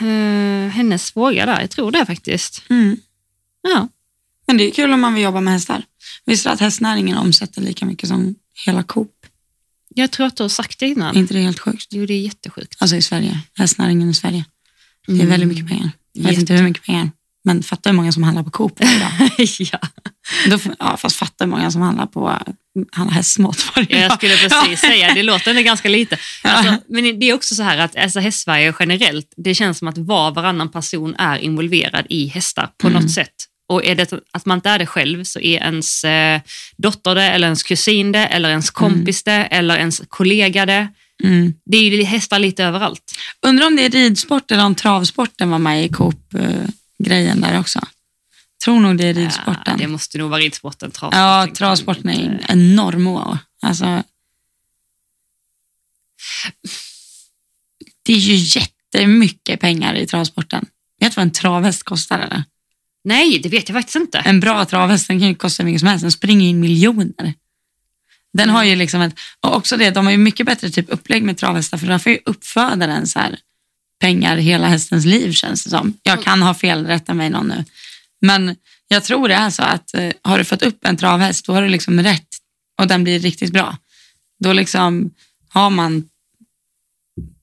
[0.00, 1.60] eh, hennes fråga där?
[1.60, 2.62] Jag tror det faktiskt.
[2.70, 2.96] Mm.
[3.62, 3.88] Ja.
[4.50, 5.82] Men det är kul om man vill jobba med hästar.
[6.26, 8.34] Visste du att hästnäringen omsätter lika mycket som
[8.66, 9.10] hela Coop?
[9.94, 11.16] Jag tror att du har sagt det innan.
[11.16, 11.86] Är inte det helt sjukt?
[11.90, 12.76] Jo, det är jättesjukt.
[12.78, 13.38] Alltså i Sverige.
[13.58, 14.44] Hästnäringen i Sverige.
[15.06, 15.28] Det är Mm.
[15.28, 15.90] väldigt mycket pengar.
[16.12, 17.10] Jag vet inte hur mycket pengar.
[17.44, 19.10] Men fatta hur många som handlar på Coop idag.
[19.58, 19.78] ja.
[20.50, 22.38] Då, ja, fast fatta hur många som handlar på
[22.92, 24.18] handlar hästmat varje Jag dag.
[24.18, 26.18] skulle precis säga, det låter ändå ganska lite.
[26.42, 29.98] Alltså, men det är också så här att alltså, Hästsverige generellt, det känns som att
[29.98, 33.02] var varannan person är involverad i hästar på Mm.
[33.02, 33.34] något sätt.
[33.70, 36.40] Och är det att man inte är det själv så är ens eh,
[36.76, 40.88] dotter det, eller ens kusin det, eller ens kompis det, eller ens kollega det.
[41.22, 41.54] Mm.
[41.64, 43.12] Det är ju hästar lite överallt.
[43.42, 47.80] Undrar om det är ridsport eller om travsporten var med i Coop-grejen där också.
[48.64, 49.62] Tror nog det är ridsporten.
[49.66, 50.90] Ja, det måste nog vara ridsporten.
[50.90, 53.06] Travsporten Ja, travsporten är inte- enorm.
[53.06, 54.02] och- Alltså,
[58.02, 60.66] det är ju jättemycket pengar i travsporten.
[61.00, 62.18] Vet du vad en travhäst kostar?
[62.18, 62.44] Eller?
[63.04, 64.18] Nej, det vet jag faktiskt inte.
[64.18, 66.02] En bra travhäst den kan ju kosta mycket som helst.
[66.02, 67.34] Den springer in miljoner.
[68.32, 71.22] Den har ju liksom ett, och också det, de har ju mycket bättre typ upplägg
[71.22, 73.38] med travhästar för där får ju uppfödaren så här
[74.00, 75.94] pengar hela hästens liv känns det som.
[76.02, 77.64] Jag kan ha fel, rätta mig någon nu.
[78.20, 78.56] Men
[78.88, 81.62] jag tror det är så att eh, har du fått upp en travhäst då har
[81.62, 82.28] du liksom rätt
[82.80, 83.76] och den blir riktigt bra.
[84.38, 85.10] Då liksom
[85.48, 86.08] har man,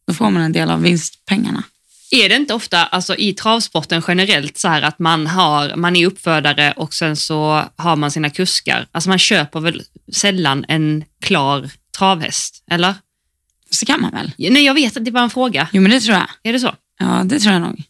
[0.08, 1.64] då får man en del av vinstpengarna.
[2.12, 6.06] Är det inte ofta alltså, i travsporten generellt så här att man, har, man är
[6.08, 8.88] uppfödare och sen så har man sina kuskar?
[8.92, 9.84] Alltså man köper väl
[10.14, 12.96] sällan en klar travhäst, eller?
[13.72, 14.32] Så kan man väl?
[14.38, 15.70] Nej, jag vet att det var en fråga.
[15.74, 16.28] Jo men det tror jag.
[16.44, 16.76] Är det så?
[17.00, 17.84] Ja det tror jag nog.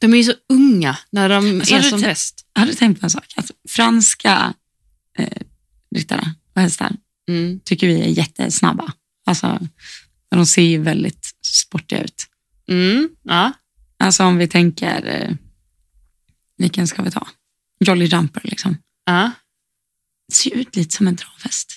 [0.00, 2.46] De är ju så unga när de Alltså, är som bäst.
[2.54, 3.24] Har du tänkt på en sak?
[3.36, 4.54] Att franska
[5.18, 5.42] eh,
[5.94, 6.92] ryttare och hästar
[7.28, 7.60] Mm.
[7.64, 8.92] tycker vi är jättesnabba.
[9.26, 9.58] Alltså,
[10.30, 12.26] de ser ju väldigt sportiga ut.
[12.70, 13.08] Mm.
[13.24, 13.52] Ja.
[13.98, 15.30] Alltså om vi tänker, eh,
[16.58, 17.26] vilken ska vi ta?
[17.80, 18.76] Jolly Jumper liksom.
[19.06, 19.30] Ja.
[20.32, 21.72] Ser ut lite som en travhäst.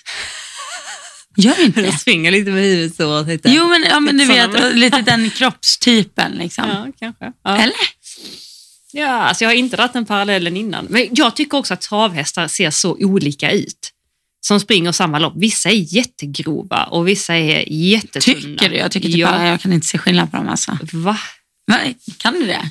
[1.36, 1.98] Gör inte De det?
[1.98, 3.22] springer lite med huvudet så.
[3.22, 3.50] Lite.
[3.50, 6.68] Jo men, ja, men du vet, lite den kroppstypen liksom.
[6.68, 7.32] Ja, kanske.
[7.44, 7.56] Ja.
[7.56, 7.74] Eller?
[8.92, 10.84] Ja, alltså jag har inte dragit den parallellen innan.
[10.90, 13.90] Men jag tycker också att travhästar ser så olika ut.
[14.40, 15.32] Som springer samma lopp.
[15.36, 18.40] Vissa är jättegrova och vissa är jättetunna.
[18.40, 18.76] Tycker du?
[18.76, 19.30] Jag tycker typ ja.
[19.30, 20.78] bara, jag kan inte se skillnad på dem alltså.
[20.92, 21.18] Va?
[21.66, 22.70] Men, kan du det?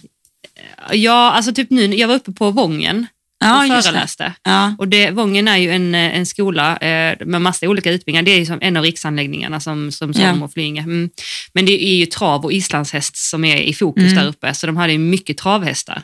[0.91, 3.07] Ja, alltså typ nu, jag var uppe på Vången
[3.39, 3.91] Ja, och just det.
[3.91, 4.33] föreläste.
[4.43, 4.75] Ja.
[4.77, 8.23] Och det, Vången är ju en, eh, en skola eh, med massa olika utbildningar.
[8.23, 10.19] Det är ju som en av riksanläggningarna som, som Ja.
[10.19, 10.81] Solom och Flyinge.
[10.81, 11.09] Mm.
[11.53, 14.15] Men det är ju trav och islandshäst som är i fokus Mm.
[14.15, 16.03] där uppe, så de hade ju mycket travhästar.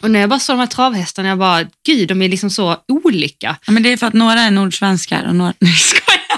[0.00, 2.76] Och när jag bara såg de här travhästarna, jag bara, gud, de är liksom så
[2.88, 3.56] olika.
[3.66, 5.54] Ja, men det är för att några är nordsvenskar och några...
[5.60, 5.72] Nej.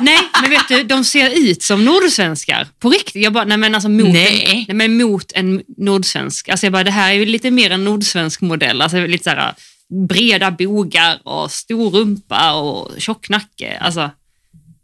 [0.01, 2.69] Nej, men vet du, de ser ut som nordsvenskar.
[2.79, 3.23] På riktigt.
[3.23, 4.67] Jag bara, nej men alltså mot, Nej.
[4.69, 6.49] En, nej, men mot en nordsvensk.
[6.49, 8.83] Alltså jag bara, det här är ju lite mer en nordsvensk modell.
[8.83, 9.55] Alltså lite så här
[10.09, 13.79] breda bogar och stor rumpa och tjock nacke.
[13.81, 14.11] Alltså,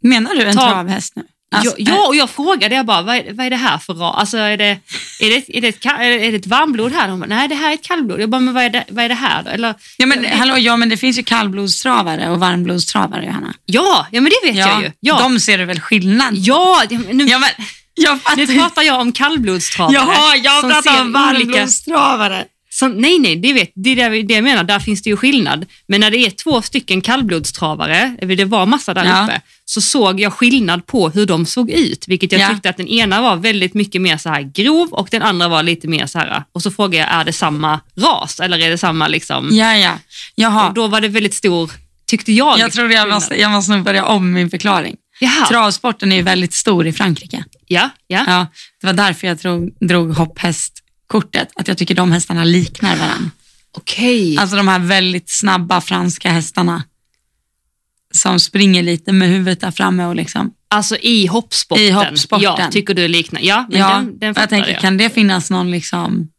[0.01, 1.23] Menar du en Ta- travhäst nu?
[1.51, 3.93] Alltså, ja, ja, och jag frågade, jag bara, vad är, vad är det här för
[3.93, 4.15] ras?
[4.17, 4.65] Alltså, är, det,
[5.19, 7.07] är, det, är, det ett, är det ett varmblod här?
[7.07, 8.21] De bara, nej, det här är ett kallblod.
[8.21, 9.49] Jag bara, men vad är det, vad är det här då?
[9.49, 13.53] Eller, Ja men, hallå, ja, men det finns ju kallblodstravare och varmblodstravare, Johanna.
[13.65, 14.91] ja, ja, men det vet jag ju.
[14.99, 16.33] Ja, De ser du väl skillnad?
[16.37, 17.49] ja nu, Ja, men,
[17.95, 19.93] jag nu pratar jag om kallblodstravare.
[19.95, 22.45] Jaha, jag pratar om olika- varmblodstravare.
[22.79, 24.63] Som, nej, nej, det, vet, det är det, jag menar.
[24.63, 25.65] Där finns det ju skillnad.
[25.87, 29.23] Men när det är två stycken kallblodstravare, eller det var massa där Ja.
[29.23, 32.07] uppe, så såg jag skillnad på hur de såg ut.
[32.07, 32.49] Vilket jag Ja.
[32.49, 35.63] tyckte att den ena var väldigt mycket mer så här grov och den andra var
[35.63, 36.43] lite mer så här.
[36.51, 39.49] Och så frågade jag, är det samma ras eller är det samma liksom?
[39.51, 39.91] Ja, ja.
[40.35, 40.67] Jaha.
[40.67, 41.71] Och då var det väldigt stor,
[42.07, 42.59] tyckte jag.
[42.59, 44.95] Jag tror jag måste, jag måste nog börja om min förklaring.
[45.19, 45.45] Jaha.
[45.47, 47.43] Travsporten är ju väldigt stor i Frankrike.
[47.67, 48.23] Ja, ja.
[48.27, 48.47] Ja,
[48.81, 50.73] det var därför jag drog, drog hopphäst
[51.09, 53.31] kortet att jag tycker de hästarna liknar varandra.
[53.71, 54.37] Okej.
[54.37, 56.83] Alltså de här väldigt snabba franska hästarna
[58.13, 60.53] som springer lite med huvudet där framme och liksom.
[60.67, 61.85] Alltså i hoppsporten.
[61.85, 62.43] I hoppsporten.
[62.57, 63.41] Ja, tycker du liknar.
[63.41, 64.81] Ja, men ja, den, den jag tänker, jag.
[64.81, 66.29] kan det finnas någon liksom...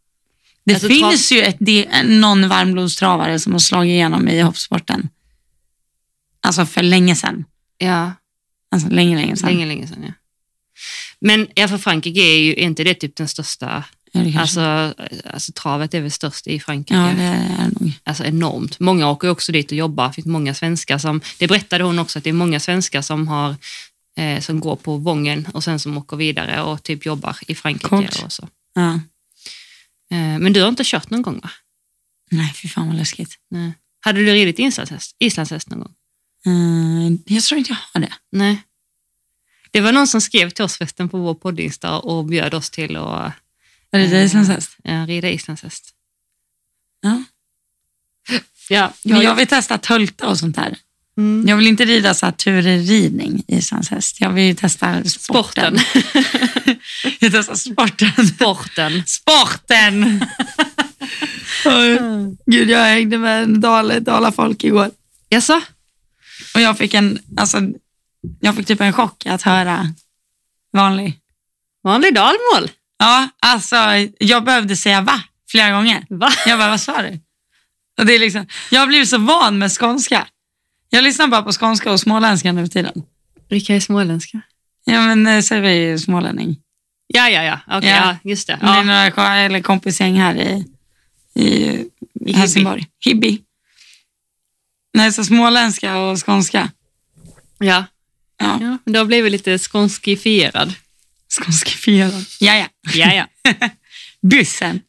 [0.65, 5.09] Det Alltså, finns ju ett, det, någon varmblodstravare som har slagit igenom i hoppsporten.
[6.41, 7.45] Alltså för länge sedan.
[7.79, 8.13] Ja,
[8.71, 9.49] Alltså länge, länge sedan.
[9.49, 10.05] länge, länge sedan.
[10.07, 10.13] Ja.
[11.21, 13.85] Men ja, för Frankrike är ju är inte det typ den största,
[14.39, 14.95] alltså,
[15.25, 17.01] alltså travet är väl störst i Frankrike.
[17.01, 17.93] ja, det är det nog.
[18.05, 18.81] Alltså enormt.
[18.81, 20.09] Många åker också dit och jobbar.
[20.09, 23.29] Det finns många svenskar som, det berättade hon också, att det är många svenskar som
[23.29, 23.57] har
[24.17, 27.89] eh, som går på Vången och sen som åker vidare och typ jobbar i Frankrike.
[27.89, 28.23] Coolt.
[28.25, 28.49] Och så.
[28.75, 28.95] Ja.
[30.11, 31.51] Eh, men du har inte kört någon gång va?
[32.31, 33.39] Nej, fy fan vad läskigt.
[33.51, 33.73] Nej.
[34.01, 35.95] Hade du ridit islandshäst, islandshäst någon gång?
[36.47, 38.13] Mm, jag tror inte jag har det.
[38.33, 38.63] Nej.
[39.71, 42.97] Det var någon som skrev till oss förresten på vår poddinsta och bjöd oss till
[42.97, 43.33] att
[43.93, 44.77] Är det dig som häst?
[44.85, 45.95] eh, rida islandshäst.
[47.01, 47.23] Ja.
[48.69, 50.77] Ja, Men jag vill testa tölta och sånt där.
[51.19, 51.49] mm.
[51.49, 53.61] Jag vill inte rida så här turridning i
[53.91, 54.21] häst.
[54.21, 55.79] Jag vill testa sporten.
[55.79, 55.79] sporten.
[57.21, 58.27] jag testar sporten.
[58.27, 59.03] Sporten.
[59.07, 60.25] Sporten!
[61.65, 61.99] Oj,
[62.47, 64.91] Gud, jag hängde med en dal, dalafolk igår.
[65.29, 65.61] Jaså?
[66.55, 67.61] Och jag fick en, alltså,
[68.41, 69.95] jag fick typ en chock att höra
[70.73, 71.19] vanlig.
[71.83, 72.71] Vanlig dalmål.
[73.03, 73.77] Ja, alltså
[74.19, 76.07] jag behövde säga va flera gånger.
[76.11, 76.33] Va?
[76.47, 77.21] Jag bara, vad sa du?
[77.99, 80.27] Och det är liksom, jag har blivit så van med skånska.
[80.91, 83.03] Jag lyssnar bara på skånska och småländska nu för tiden.
[83.49, 84.41] Vilka är småländska?
[84.85, 86.57] Ja, men eh, så är vi smålänning.
[87.07, 87.61] Ja, ja, ja.
[87.79, 87.97] Okej, Ja.
[88.23, 88.31] ja.
[88.31, 88.59] just det.
[88.61, 88.83] Det är Ja.
[89.17, 90.65] några eller kompisgäng här i,
[91.35, 91.85] i,
[92.27, 92.87] I Helsingborg.
[93.05, 93.43] Hibby.
[94.95, 96.71] Nej, så småländska och skånska.
[97.59, 97.85] Ja.
[98.39, 100.75] Ja, ja, men du har blivit lite skånskifierad.
[101.31, 102.25] Skånskifierad.
[102.41, 102.67] Ja, ja.
[102.95, 103.27] Ja, ja.
[104.23, 104.81] Bussen.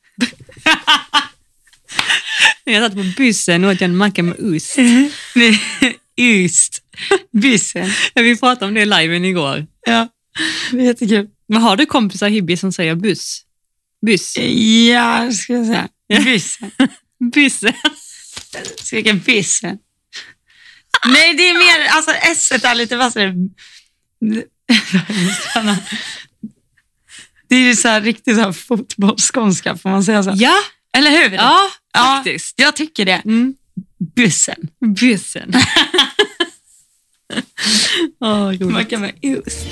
[2.63, 4.77] Jag satt på bussen och åt en macka med ost.
[6.17, 6.83] Ust.
[7.31, 7.91] Bussen.
[8.15, 9.67] Vi pratade om det i liven igår.
[9.85, 10.07] Ja,
[10.71, 11.27] det är jättekul.
[11.47, 13.41] Men har du kompisar Hibby som säger buss?
[14.05, 14.37] Buss?
[14.37, 15.89] Ja, ska jag säga.
[16.23, 16.71] Bussen.
[17.33, 17.73] Bussen.
[18.83, 19.77] Skrika bussen.
[21.05, 23.33] Nej, det är mer, alltså s är lite vassare.
[27.51, 30.31] Det är ju så här riktigt så här fotbollsskånska, får man säga så?
[30.35, 30.57] Ja,
[30.97, 31.31] Eller hur?
[31.31, 32.53] ja, Ja, faktiskt.
[32.59, 33.21] jag tycker det.
[33.25, 33.55] Mm.
[34.15, 34.67] Bussen.
[34.99, 35.53] Bussen.
[38.19, 38.61] Åh, roligt.
[38.61, 39.67] Macka med ost.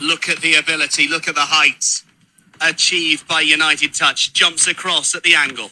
[0.00, 2.04] Look at the ability, look at the heights
[2.60, 4.32] achieved by United Touch.
[4.32, 5.70] Jumps across at the angle.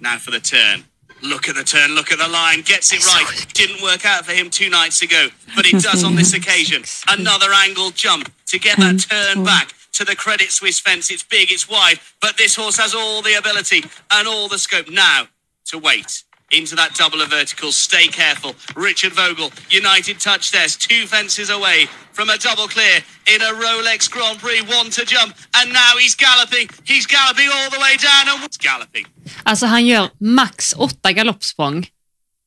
[0.00, 0.84] Now for the turn.
[1.22, 3.46] Look at the turn, look at the line, gets it right.
[3.54, 6.82] Didn't work out for him two nights ago, but it does on this occasion.
[7.08, 11.10] Another angle jump to get that turn back to the Credit Suisse fence.
[11.10, 14.90] It's big, it's wide, but this horse has all the ability and all the scope
[14.90, 15.28] now
[15.66, 16.24] to wait.
[16.58, 17.72] Into that double of vertical.
[17.72, 18.54] Stay careful.
[18.76, 22.96] Richard Vogel, United touch there's two fences away from a double clear
[23.34, 24.60] in a Rolex Grand Prix.
[24.78, 26.66] One to jump, and now he's galloping.
[26.84, 29.06] He's galloping all the way down and galloping.
[29.42, 31.86] Alltså han gör max åtta galoppsprång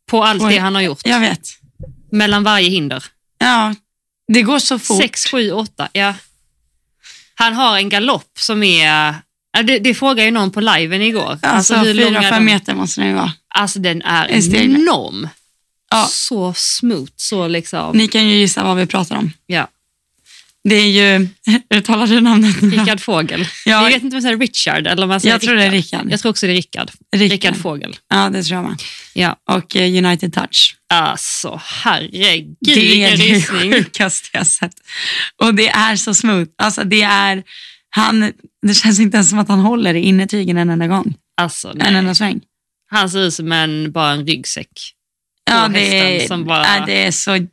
[0.10, 0.54] på allt Oj.
[0.54, 1.02] det han har gjort.
[1.04, 1.50] Jag vet.
[2.12, 3.04] Mellan varje hinder.
[3.38, 3.76] Ja,
[4.34, 5.02] det går så fort.
[5.02, 5.90] Sex, sju, åtta.
[5.94, 6.14] Ja.
[7.36, 9.16] Han har en galopp som är...
[9.64, 11.40] Det, det frågade ju någon på liven igår.
[11.42, 12.54] Alltså, hur lång fyra, fem de?
[12.54, 13.32] meter måste det ju vara.
[13.58, 15.30] Alltså den är En enorm.
[15.92, 16.08] Ja.
[16.12, 17.98] Så smooth, så liksom...
[17.98, 19.32] Ni kan ju gissa vad vi pratar om.
[19.46, 19.68] Ja.
[20.64, 21.28] Det är ju,
[21.78, 22.62] uttalar du namnet?
[22.62, 23.48] Rickard Fågel.
[23.66, 23.84] Ja.
[23.84, 25.72] Jag vet inte om man säger Richard eller om man säger Jag tror det är
[25.72, 26.12] Rickard.
[26.12, 26.92] Jag tror också det är Rickard.
[27.16, 27.32] Rickard.
[27.32, 27.96] Rickard Fågel.
[28.10, 28.82] Ja, det tror jag med.
[29.14, 29.36] Ja.
[29.50, 30.76] Och eh, United Touch.
[30.90, 34.74] Alltså herregud Det är det sjukaste jag sett.
[35.42, 36.50] Och det är så smooth.
[36.58, 37.44] Alltså det är,
[37.90, 38.34] han,
[38.68, 41.14] det känns inte ens som att han håller i innertygen en enda gång.
[41.42, 41.96] Alltså, En nej.
[41.96, 42.42] enda sväng.
[42.88, 44.92] Han ser ut som en, bara en ryggsäck.
[45.50, 47.48] Ja, det är, som bara- ja, det är så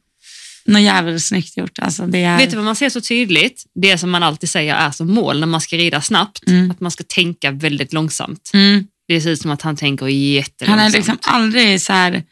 [0.64, 1.78] något jävligt snyggt gjort.
[1.78, 3.64] Alltså det är, Vet du vad man ser så tydligt?
[3.74, 6.47] Det som man alltid säger är som mål när man ska rida snabbt.
[6.49, 6.70] Mm.
[6.70, 8.51] Att man ska tänka väldigt långsamt.
[8.55, 10.95] mm, Det ser ut som att han tänker han jättelångsamt.
[10.95, 12.22] är liksom aldrig så här,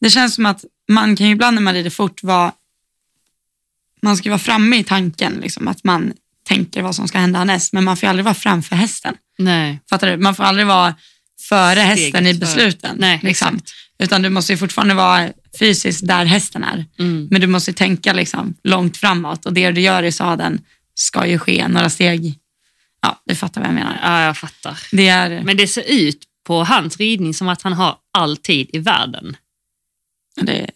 [0.00, 2.52] det känns som att man kan ju ibland när man rider fort vara,
[4.02, 6.12] man ska vara framme i tanken, liksom, att man
[6.44, 9.14] tänker vad som ska hända härnäst, men man får aldrig vara framför hästen.
[9.38, 10.16] Nej, Fattar du?
[10.16, 10.94] Man får aldrig vara
[11.50, 12.96] före hästen i besluten.
[12.98, 13.60] Nej, liksom.
[13.98, 15.28] Utan du måste ju fortfarande vara
[15.58, 16.84] fysiskt där hästen är.
[16.98, 17.28] Mm.
[17.30, 20.60] Men du måste ju tänka liksom långt framåt och det du gör i sadeln
[20.94, 22.34] ska ju ske några steg.
[23.02, 23.98] Ja, du fattar vad jag menar.
[24.02, 24.78] ja, jag fattar.
[24.92, 28.70] Det är, Men det ser ut på hans ridning som att han har all tid
[28.72, 29.36] i världen.
[30.40, 30.70] det,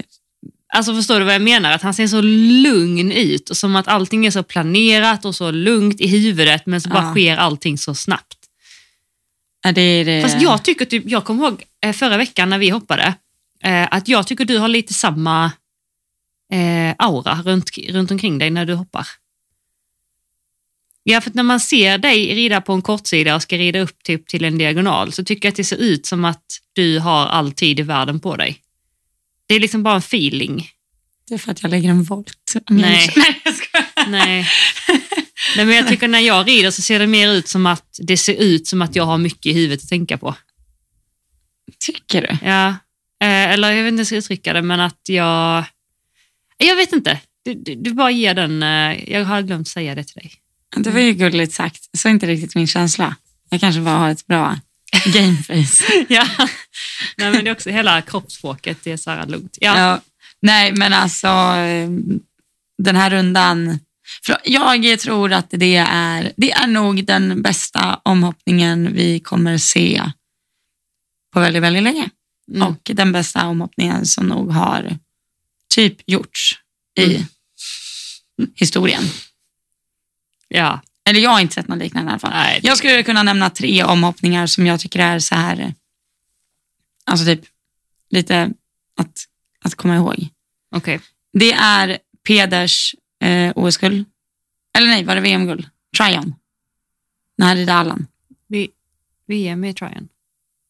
[0.75, 1.72] Alltså förstår du vad jag menar?
[1.72, 2.20] Att han ser så
[2.64, 6.81] lugn ut och som att allting är så planerat och så lugnt i huvudet men
[6.81, 7.11] så bara Ja.
[7.11, 8.34] sker allting så snabbt.
[9.64, 10.22] Ja, det är det.
[10.22, 13.14] Fast jag tycker typ, jag kommer ihåg eh, förra veckan när vi hoppade,
[13.62, 15.52] eh, att jag tycker du har lite samma
[16.52, 19.06] eh, aura runt, runt omkring dig när du hoppar.
[21.02, 24.02] Ja, för att när man ser dig rida på en kortsida och ska rida upp
[24.02, 27.26] typ till en diagonal så tycker jag att det ser ut som att du har
[27.26, 28.60] all tid i världen på dig.
[29.46, 30.68] Det är liksom bara en feeling.
[31.28, 32.54] Det är för att jag lägger en volt.
[32.70, 33.12] Nej.
[33.16, 34.08] Nej, jag skojar.
[34.08, 34.48] Nej.
[35.57, 38.16] Nej, men jag tycker när jag rider så ser det mer ut som att det
[38.16, 40.34] ser ut som att jag har mycket i huvudet att tänka på.
[41.86, 42.49] Tycker du?
[42.49, 42.68] Ja,
[43.22, 45.64] eh, eller jag vet inte hur jag ska uttrycka det, men att jag...
[46.59, 47.20] Jag vet inte.
[47.45, 48.62] Du, du, du bara ger den...
[48.62, 50.32] eh, Jag har glömt säga det till dig.
[50.76, 51.88] Det var ju gulligt sagt.
[51.99, 53.16] Så är inte riktigt min känsla.
[53.51, 54.59] Jag kanske bara har ett bra
[55.07, 55.84] gameface.
[56.09, 56.26] Ja.
[57.16, 59.59] Nej, men det är också hela kroppsspråket, det är så här lugnt.
[59.61, 59.78] Ja.
[59.78, 60.01] Ja.
[60.42, 61.26] Nej, men alltså
[61.57, 61.88] eh,
[62.78, 63.78] den här rundan.
[64.26, 70.02] För jag tror att det är, det är nog den bästa omhoppningen vi kommer se
[71.32, 72.11] på väldigt, väldigt länge.
[72.55, 72.68] Mm.
[72.68, 74.98] Och den bästa omhoppningen som nog har
[75.74, 76.59] typ gjorts
[76.98, 77.14] i
[78.38, 78.50] Mm.
[78.57, 79.02] historien.
[80.48, 80.80] ja.
[81.09, 82.30] Eller jag har inte sett något liknande i alla fall.
[82.30, 85.74] Nej, det- Jag skulle kunna nämna tre omhoppningar som jag tycker är så här,
[87.05, 87.40] alltså typ
[88.11, 88.50] lite
[88.96, 89.24] att,
[89.61, 90.28] att komma ihåg.
[90.76, 91.00] Okej.
[91.32, 92.94] Det är Peders
[93.25, 94.05] eh, OS-guld.
[94.79, 95.66] Eller nej, var det VM-guld?
[95.99, 96.35] Tryon.
[97.39, 98.07] När han rider Allan.
[99.27, 100.09] Med i tryon.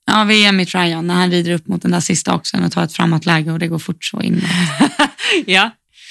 [0.07, 1.07] Ja, VM i Tryon.
[1.07, 3.69] När han rider upp mot den där sista också och tar ett framåtläge och det
[3.69, 4.43] går fort så in.
[5.47, 5.71] Ja.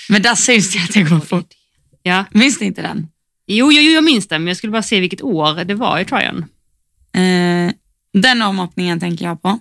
[0.10, 1.48] Men där syns det att det går fort.
[2.04, 2.26] ja.
[2.32, 3.08] Minns ni inte den?
[3.48, 6.06] Jo, jo, jag minns det, men jag skulle bara se vilket år det var i
[6.06, 6.46] tryon.
[7.14, 7.74] Eh,
[8.14, 9.60] den omhoppningen tänker jag på.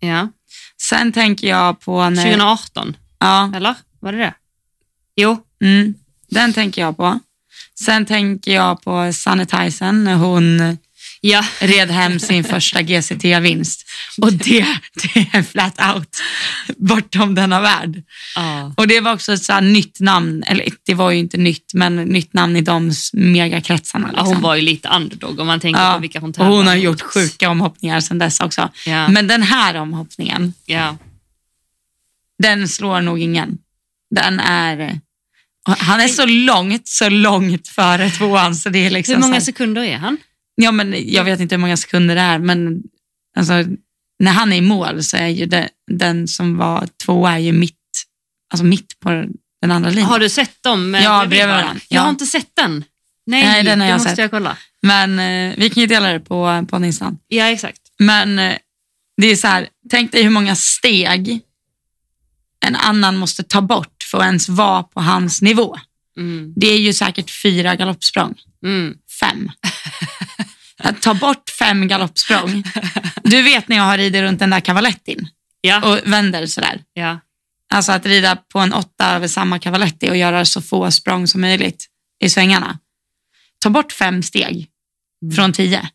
[0.00, 0.28] Ja.
[0.82, 2.22] Sen tänker jag på när...
[2.24, 3.74] 2018, Ja, eller?
[4.00, 4.34] Var det det?
[5.16, 5.44] Jo.
[5.60, 5.94] mm,
[6.34, 7.20] den tänker jag på.
[7.84, 10.78] Sen tänker jag på Sunny Tyson när hon
[11.20, 11.44] Ja.
[11.60, 13.84] red hem sin första GCT-vinst.
[14.22, 14.66] Och det,
[15.02, 16.08] det är flat out
[16.76, 18.02] bortom denna värld.
[18.36, 18.74] ja.
[18.76, 21.96] Och det var också ett så nytt namn, eller det var ju inte nytt, men
[21.96, 24.06] nytt namn i de megakretsarna.
[24.12, 24.26] Ja, Liksom.
[24.34, 26.66] Hon var ju lite underdog om man tänker Ja, på vilka hon och tävlade hon
[26.66, 28.70] har gjort sjuka omhoppningar sedan dess också.
[28.86, 29.08] Ja.
[29.08, 30.96] Men den här omhoppningen, Ja.
[32.42, 33.58] den slår nog ingen.
[34.10, 35.00] Den är...
[35.66, 39.40] Han är så långt, så långt före tvåan så det är liksom Hur många här,
[39.40, 40.16] sekunder är han?
[40.54, 42.82] Ja, men jag vet inte hur många sekunder det är, men
[43.36, 43.52] alltså,
[44.18, 47.52] när han är i mål så är ju det, den som var tvåa är ju
[47.52, 47.78] mitt,
[48.52, 49.08] alltså mitt på
[49.62, 50.06] den andra linjen.
[50.06, 50.94] Har du sett dem?
[51.02, 51.80] Ja, bredvid varandra?
[51.88, 52.02] Jag Ja.
[52.02, 52.84] har inte sett den.
[53.26, 54.18] Nej, Nej, den har jag måste sett.
[54.18, 54.56] jag kolla.
[54.82, 57.18] Men eh, vi kan ju dela det på, på Instan.
[57.28, 57.80] Ja, exakt.
[57.98, 58.56] Men eh,
[59.16, 61.40] det är så här, tänk dig hur många steg
[62.66, 65.76] en annan måste ta bort för att ens vara på hans nivå.
[66.16, 66.52] Mm.
[66.56, 68.34] Det är ju säkert fyra galoppsprång.
[68.64, 68.94] Mm.
[69.20, 69.50] Fem.
[70.78, 72.62] Att ta bort fem galoppsprång.
[73.22, 75.28] Du vet när jag har ridit runt den där cavalettin
[75.60, 76.80] Ja, och vänder sådär.
[76.94, 77.20] ja.
[77.74, 81.40] Alltså att rida på en åtta över samma cavaletti och göra så få språng som
[81.40, 81.86] möjligt
[82.24, 82.78] i svängarna.
[83.58, 84.68] Ta bort fem steg
[85.36, 85.88] från tio.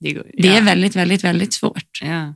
[0.00, 0.54] Det, går, Det ja.
[0.54, 2.00] är väldigt, väldigt, väldigt svårt.
[2.02, 2.34] Ja.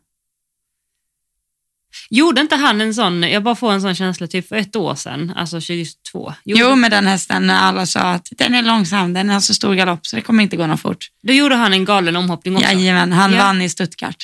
[2.11, 4.95] Gjorde inte han en sån, jag bara får en sån känsla, typ för ett år
[4.95, 6.35] sedan, alltså 22.
[6.45, 9.55] Gjorde, Jo, med den hästen när alla sa att den är långsam, den har så
[9.55, 11.07] stor galopp så det kommer inte gå något fort.
[11.23, 12.69] Då gjorde han en galen omhoppning också.
[12.73, 13.39] Jajamän, han Ja.
[13.39, 14.17] vann i Stuttgart,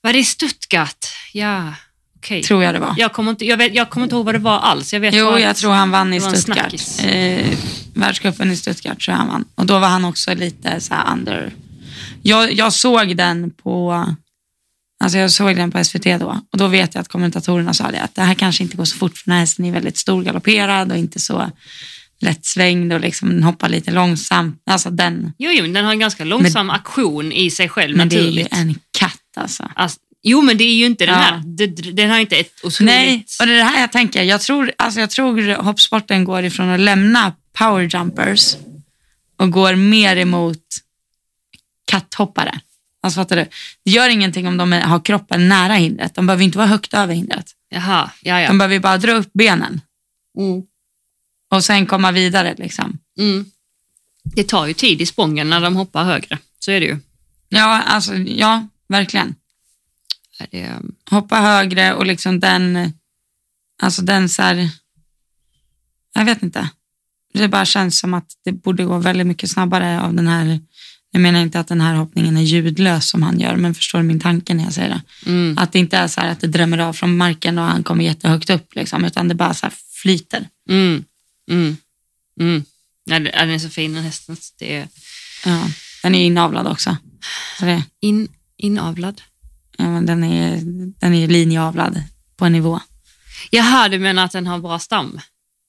[0.00, 1.06] Var det i Stuttgart?
[1.32, 1.74] Ja,
[2.16, 2.42] okej.
[2.42, 2.94] tror jag det var.
[2.98, 4.92] Jag, kommer inte, jag, vet, jag kommer inte ihåg vad det var alls.
[4.92, 6.74] Jag vet Jo, jag tror han vann i Stuttgart.
[7.04, 7.58] Eh,
[7.94, 9.44] världscupen i Stuttgart tror jag han vann.
[9.54, 11.52] Och då var han också lite så här under.
[12.22, 14.06] Jag, jag såg den på
[15.00, 18.00] Alltså jag såg den på SVT då och då vet jag att kommentatorerna sa det
[18.02, 20.22] att det här kanske inte går så fort för den här hästen är väldigt stor
[20.22, 21.50] galopperad och inte så
[22.20, 24.62] lättsvängd och liksom hoppar lite långsamt.
[24.70, 28.08] Alltså den, Jo, jo, men den har en ganska långsam aktion i sig själv men
[28.08, 28.48] det är ju naturligt.
[28.52, 29.70] en katt alltså.
[29.74, 31.20] Alltså, jo, men det är ju inte den Ja.
[31.20, 31.92] här.
[31.92, 32.80] Den har inte ett otroligt...
[32.94, 34.22] Nej, och det är det här jag tänker.
[34.22, 38.56] Jag tror, alltså jag tror hoppsporten går ifrån att lämna power jumpers
[39.36, 40.62] och går mer emot
[41.84, 42.60] katthoppare.
[43.00, 43.46] Alltså fattar du?
[43.84, 46.14] Det gör ingenting om de har kroppen nära hindret.
[46.14, 47.50] De behöver inte vara högt över hindret.
[47.68, 48.48] Jaha, ja, ja.
[48.48, 49.80] De behöver bara dra upp benen
[50.38, 50.62] Mm.
[51.50, 52.54] och sen komma vidare.
[52.58, 52.98] Liksom.
[53.18, 53.44] Mm.
[54.24, 56.38] Det tar ju tid i sprången när de hoppar högre.
[56.58, 56.98] Så är det ju.
[57.48, 59.34] Ja, alltså, ja, verkligen.
[60.50, 60.72] Det,
[61.10, 62.92] Hoppa högre och liksom den,
[63.82, 64.70] alltså den så här,
[66.14, 66.70] jag vet inte.
[67.34, 70.60] Det bara känns som att det borde gå väldigt mycket snabbare av den här,
[71.10, 74.20] jag menar inte att den här hoppningen är ljudlös som han gör, men förstår min
[74.20, 75.30] tanke när jag säger det?
[75.30, 75.58] mm.
[75.58, 78.04] Att det inte är så här att det drämmer av från marken och han kommer
[78.04, 79.66] jättehögt upp, liksom, utan det bara så
[80.02, 80.48] flyter.
[80.70, 81.04] Mm.
[81.50, 81.76] Mm.
[82.40, 82.64] Mm.
[83.04, 84.36] Ja, den är så fin den hästen.
[84.58, 84.88] Det är
[85.44, 85.64] Ja,
[86.02, 86.96] den är inavlad också.
[87.58, 89.22] Så det, in, inavlad.
[89.78, 90.60] ja, men den, är,
[91.00, 92.02] den är linjeavlad
[92.36, 92.80] på en nivå.
[93.50, 95.20] Jaha, du menar att den har bra stam?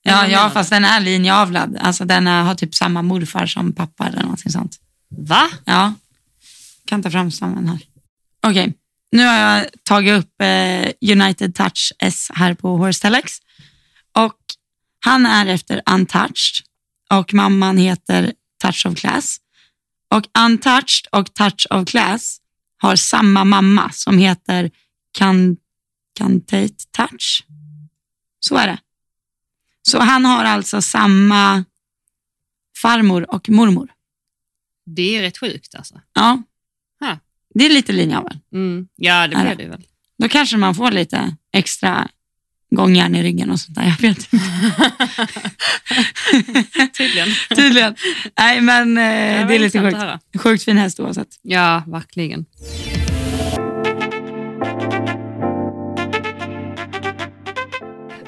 [0.03, 1.77] Ja, ja fast den är linjeavlad.
[1.81, 4.77] Alltså den är, har typ samma morfar som pappa eller någonting sånt.
[5.09, 5.49] Va?
[5.65, 5.93] Ja,
[6.85, 7.79] kan ta fram stammen här.
[8.47, 8.73] Okej,
[9.11, 13.31] nu har jag tagit upp eh, United Touch S här på Horstelex
[14.13, 14.37] Och
[14.99, 16.65] han är efter Untouched
[17.09, 19.37] och mamman heter Touch of Class.
[20.15, 22.37] Och Untouched och Touch of Class
[22.77, 24.71] har samma mamma som heter
[25.11, 25.57] Can,
[26.17, 27.43] Cantate Touch.
[28.39, 28.79] Så är det.
[29.81, 31.65] Så han har alltså samma
[32.81, 33.91] farmor och mormor.
[34.95, 36.01] Det är rätt sjukt alltså.
[36.13, 36.43] Ja,
[36.99, 37.17] Ha.
[37.55, 38.37] det är lite linjeavel.
[38.53, 38.87] Mm.
[38.95, 39.69] Ja, det blir det?
[39.71, 39.85] väl.
[40.17, 42.07] Då kanske man får lite extra
[42.75, 43.83] gångjärn i ryggen och sånt där.
[43.83, 44.29] Jag vet inte.
[46.97, 47.29] Tydligen.
[47.55, 47.95] Tydligen.
[48.39, 50.41] Nej, men eh, det är lite sjukt.
[50.43, 51.39] Sjukt fin häst oavsett.
[51.41, 52.45] Ja, verkligen.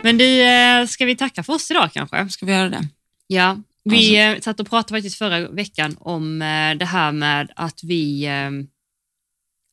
[0.03, 2.29] Men du, eh, ska vi tacka för oss idag kanske?
[2.29, 2.87] Ska vi göra det?
[3.27, 7.83] Ja, vi eh, satt och pratade faktiskt förra veckan om eh, det här med att
[7.83, 8.49] vi eh,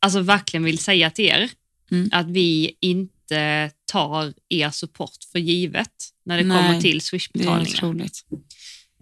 [0.02, 1.50] alltså verkligen vill säga till er
[1.90, 2.08] Mm.
[2.12, 5.92] att vi inte tar er support för givet
[6.24, 7.66] när det Nej, kommer till swishbetalningar.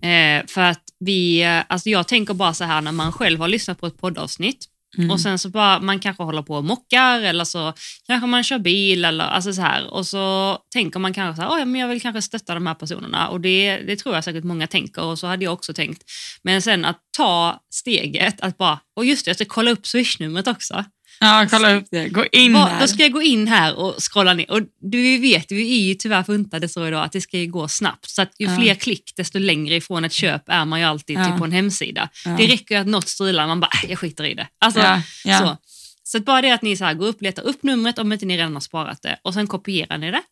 [0.02, 3.80] Eh, för att vi, alltså jag tänker bara så här när man själv har lyssnat
[3.80, 4.66] på ett poddavsnitt
[4.98, 5.10] Mm.
[5.10, 7.72] och sen så bara, man kanske håller på och mockar eller så
[8.06, 11.64] kanske man kör bil eller alltså så här och så tänker man kanske så här,
[11.64, 14.66] men jag vill kanske stötta de här personerna och det, det tror jag säkert många
[14.66, 16.02] tänker och så hade jag också tänkt.
[16.42, 20.48] Men sen att ta steget att bara, och just det, jag ska kolla upp swishnumret
[20.48, 20.84] också.
[21.20, 22.08] Ja, kolla upp det.
[22.08, 22.80] Gå in Vad- där.
[22.80, 24.50] Då ska jag gå in här och scrolla ner.
[24.50, 28.10] Och du vet, vi är ju tyvärr funtade så idag att det ska gå snabbt.
[28.10, 28.56] Så att ju Ja.
[28.56, 31.24] fler klick, desto längre ifrån ett köp är man ju alltid Ja.
[31.28, 32.08] typ på en hemsida.
[32.24, 32.30] Ja.
[32.38, 34.46] Det räcker ju att något strular, man bara, "Äh, jag skiter i det.
[34.58, 34.80] Alltså.
[35.38, 35.56] Så.
[36.02, 38.26] så att bara det att ni så här går upp, letar upp numret om inte
[38.26, 40.22] ni redan har sparat det och sen kopierar ni det.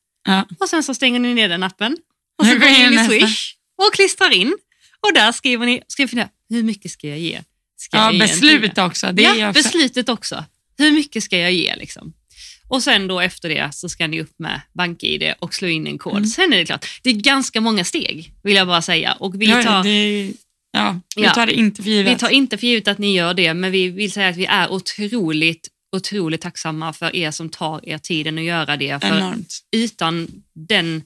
[0.60, 1.96] Och sen så stänger ni ner den appen.
[2.38, 3.06] Och så går ni in i.
[3.08, 3.54] Swish
[3.88, 4.56] och klistrar in.
[5.00, 6.24] Och där skriver ni, skriver ni
[6.56, 7.40] hur mycket ska jag ge?
[7.76, 9.12] Ska Ja, beslut också.
[9.12, 9.62] Det ja, också.
[9.62, 10.44] beslutet också.
[10.78, 11.76] Hur mycket ska jag ge?
[11.76, 12.12] Liksom?
[12.68, 15.98] Och sen då efter det så ska ni upp med BankID och slå in en
[15.98, 16.12] kod.
[16.16, 16.26] Mm.
[16.26, 19.12] Sen är det klart, det är ganska många steg vill jag bara säga.
[19.12, 20.32] Och vi Ja, tar, det,
[20.72, 21.30] ja, vi Ja.
[21.34, 22.12] tar det inte för givet.
[22.14, 24.44] vi tar inte för givet att ni gör det, men vi vill säga att vi
[24.46, 29.02] är otroligt, otroligt tacksamma för er som tar er tiden att göra det.
[29.02, 29.58] För Enormt.
[29.76, 31.02] utan den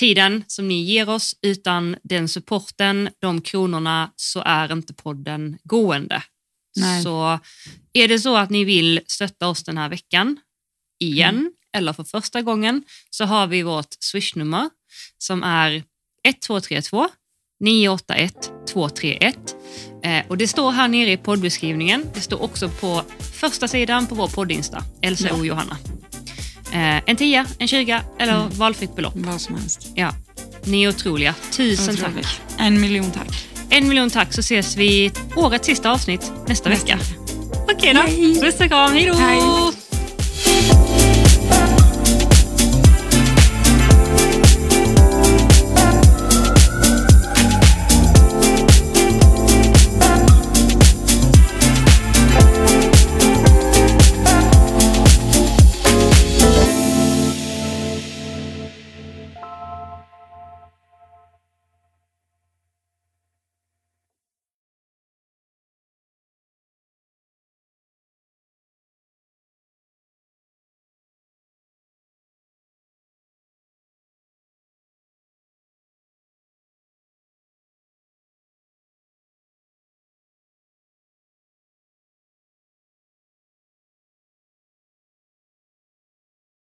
[0.00, 6.22] tiden som ni ger oss, utan den supporten, de kronorna, så är inte podden gående.
[6.76, 7.02] Nej.
[7.02, 7.38] Så
[7.92, 10.36] är det så att ni vill stötta oss den här veckan
[11.00, 11.52] igen, Mm.
[11.76, 14.70] eller för första gången, så har vi vårt swishnummer
[15.18, 15.82] som är
[16.28, 17.08] 1232
[17.60, 19.56] 981 231.
[20.02, 22.06] Eh, och det står här nere i poddbeskrivningen.
[22.14, 23.02] Det står också på
[23.32, 25.34] första sidan på vår poddinsta, Elsa Ja.
[25.34, 25.76] och Johanna.
[26.72, 28.50] Eh, en 10, en 20 eller Mm.
[28.58, 29.14] valfritt belopp.
[29.16, 29.88] Vad som helst.
[29.94, 30.12] Ja.
[30.64, 31.34] Ni är otroliga.
[31.52, 32.26] Tusen Otroligt.
[32.26, 32.40] tack.
[32.58, 33.48] En miljon tack.
[33.70, 36.98] En miljon tack så ses vi i årets sista avsnitt nästa vecka.
[37.72, 38.40] Okej okay, då.
[38.40, 38.92] Puss och kram.
[38.92, 40.83] Hej då!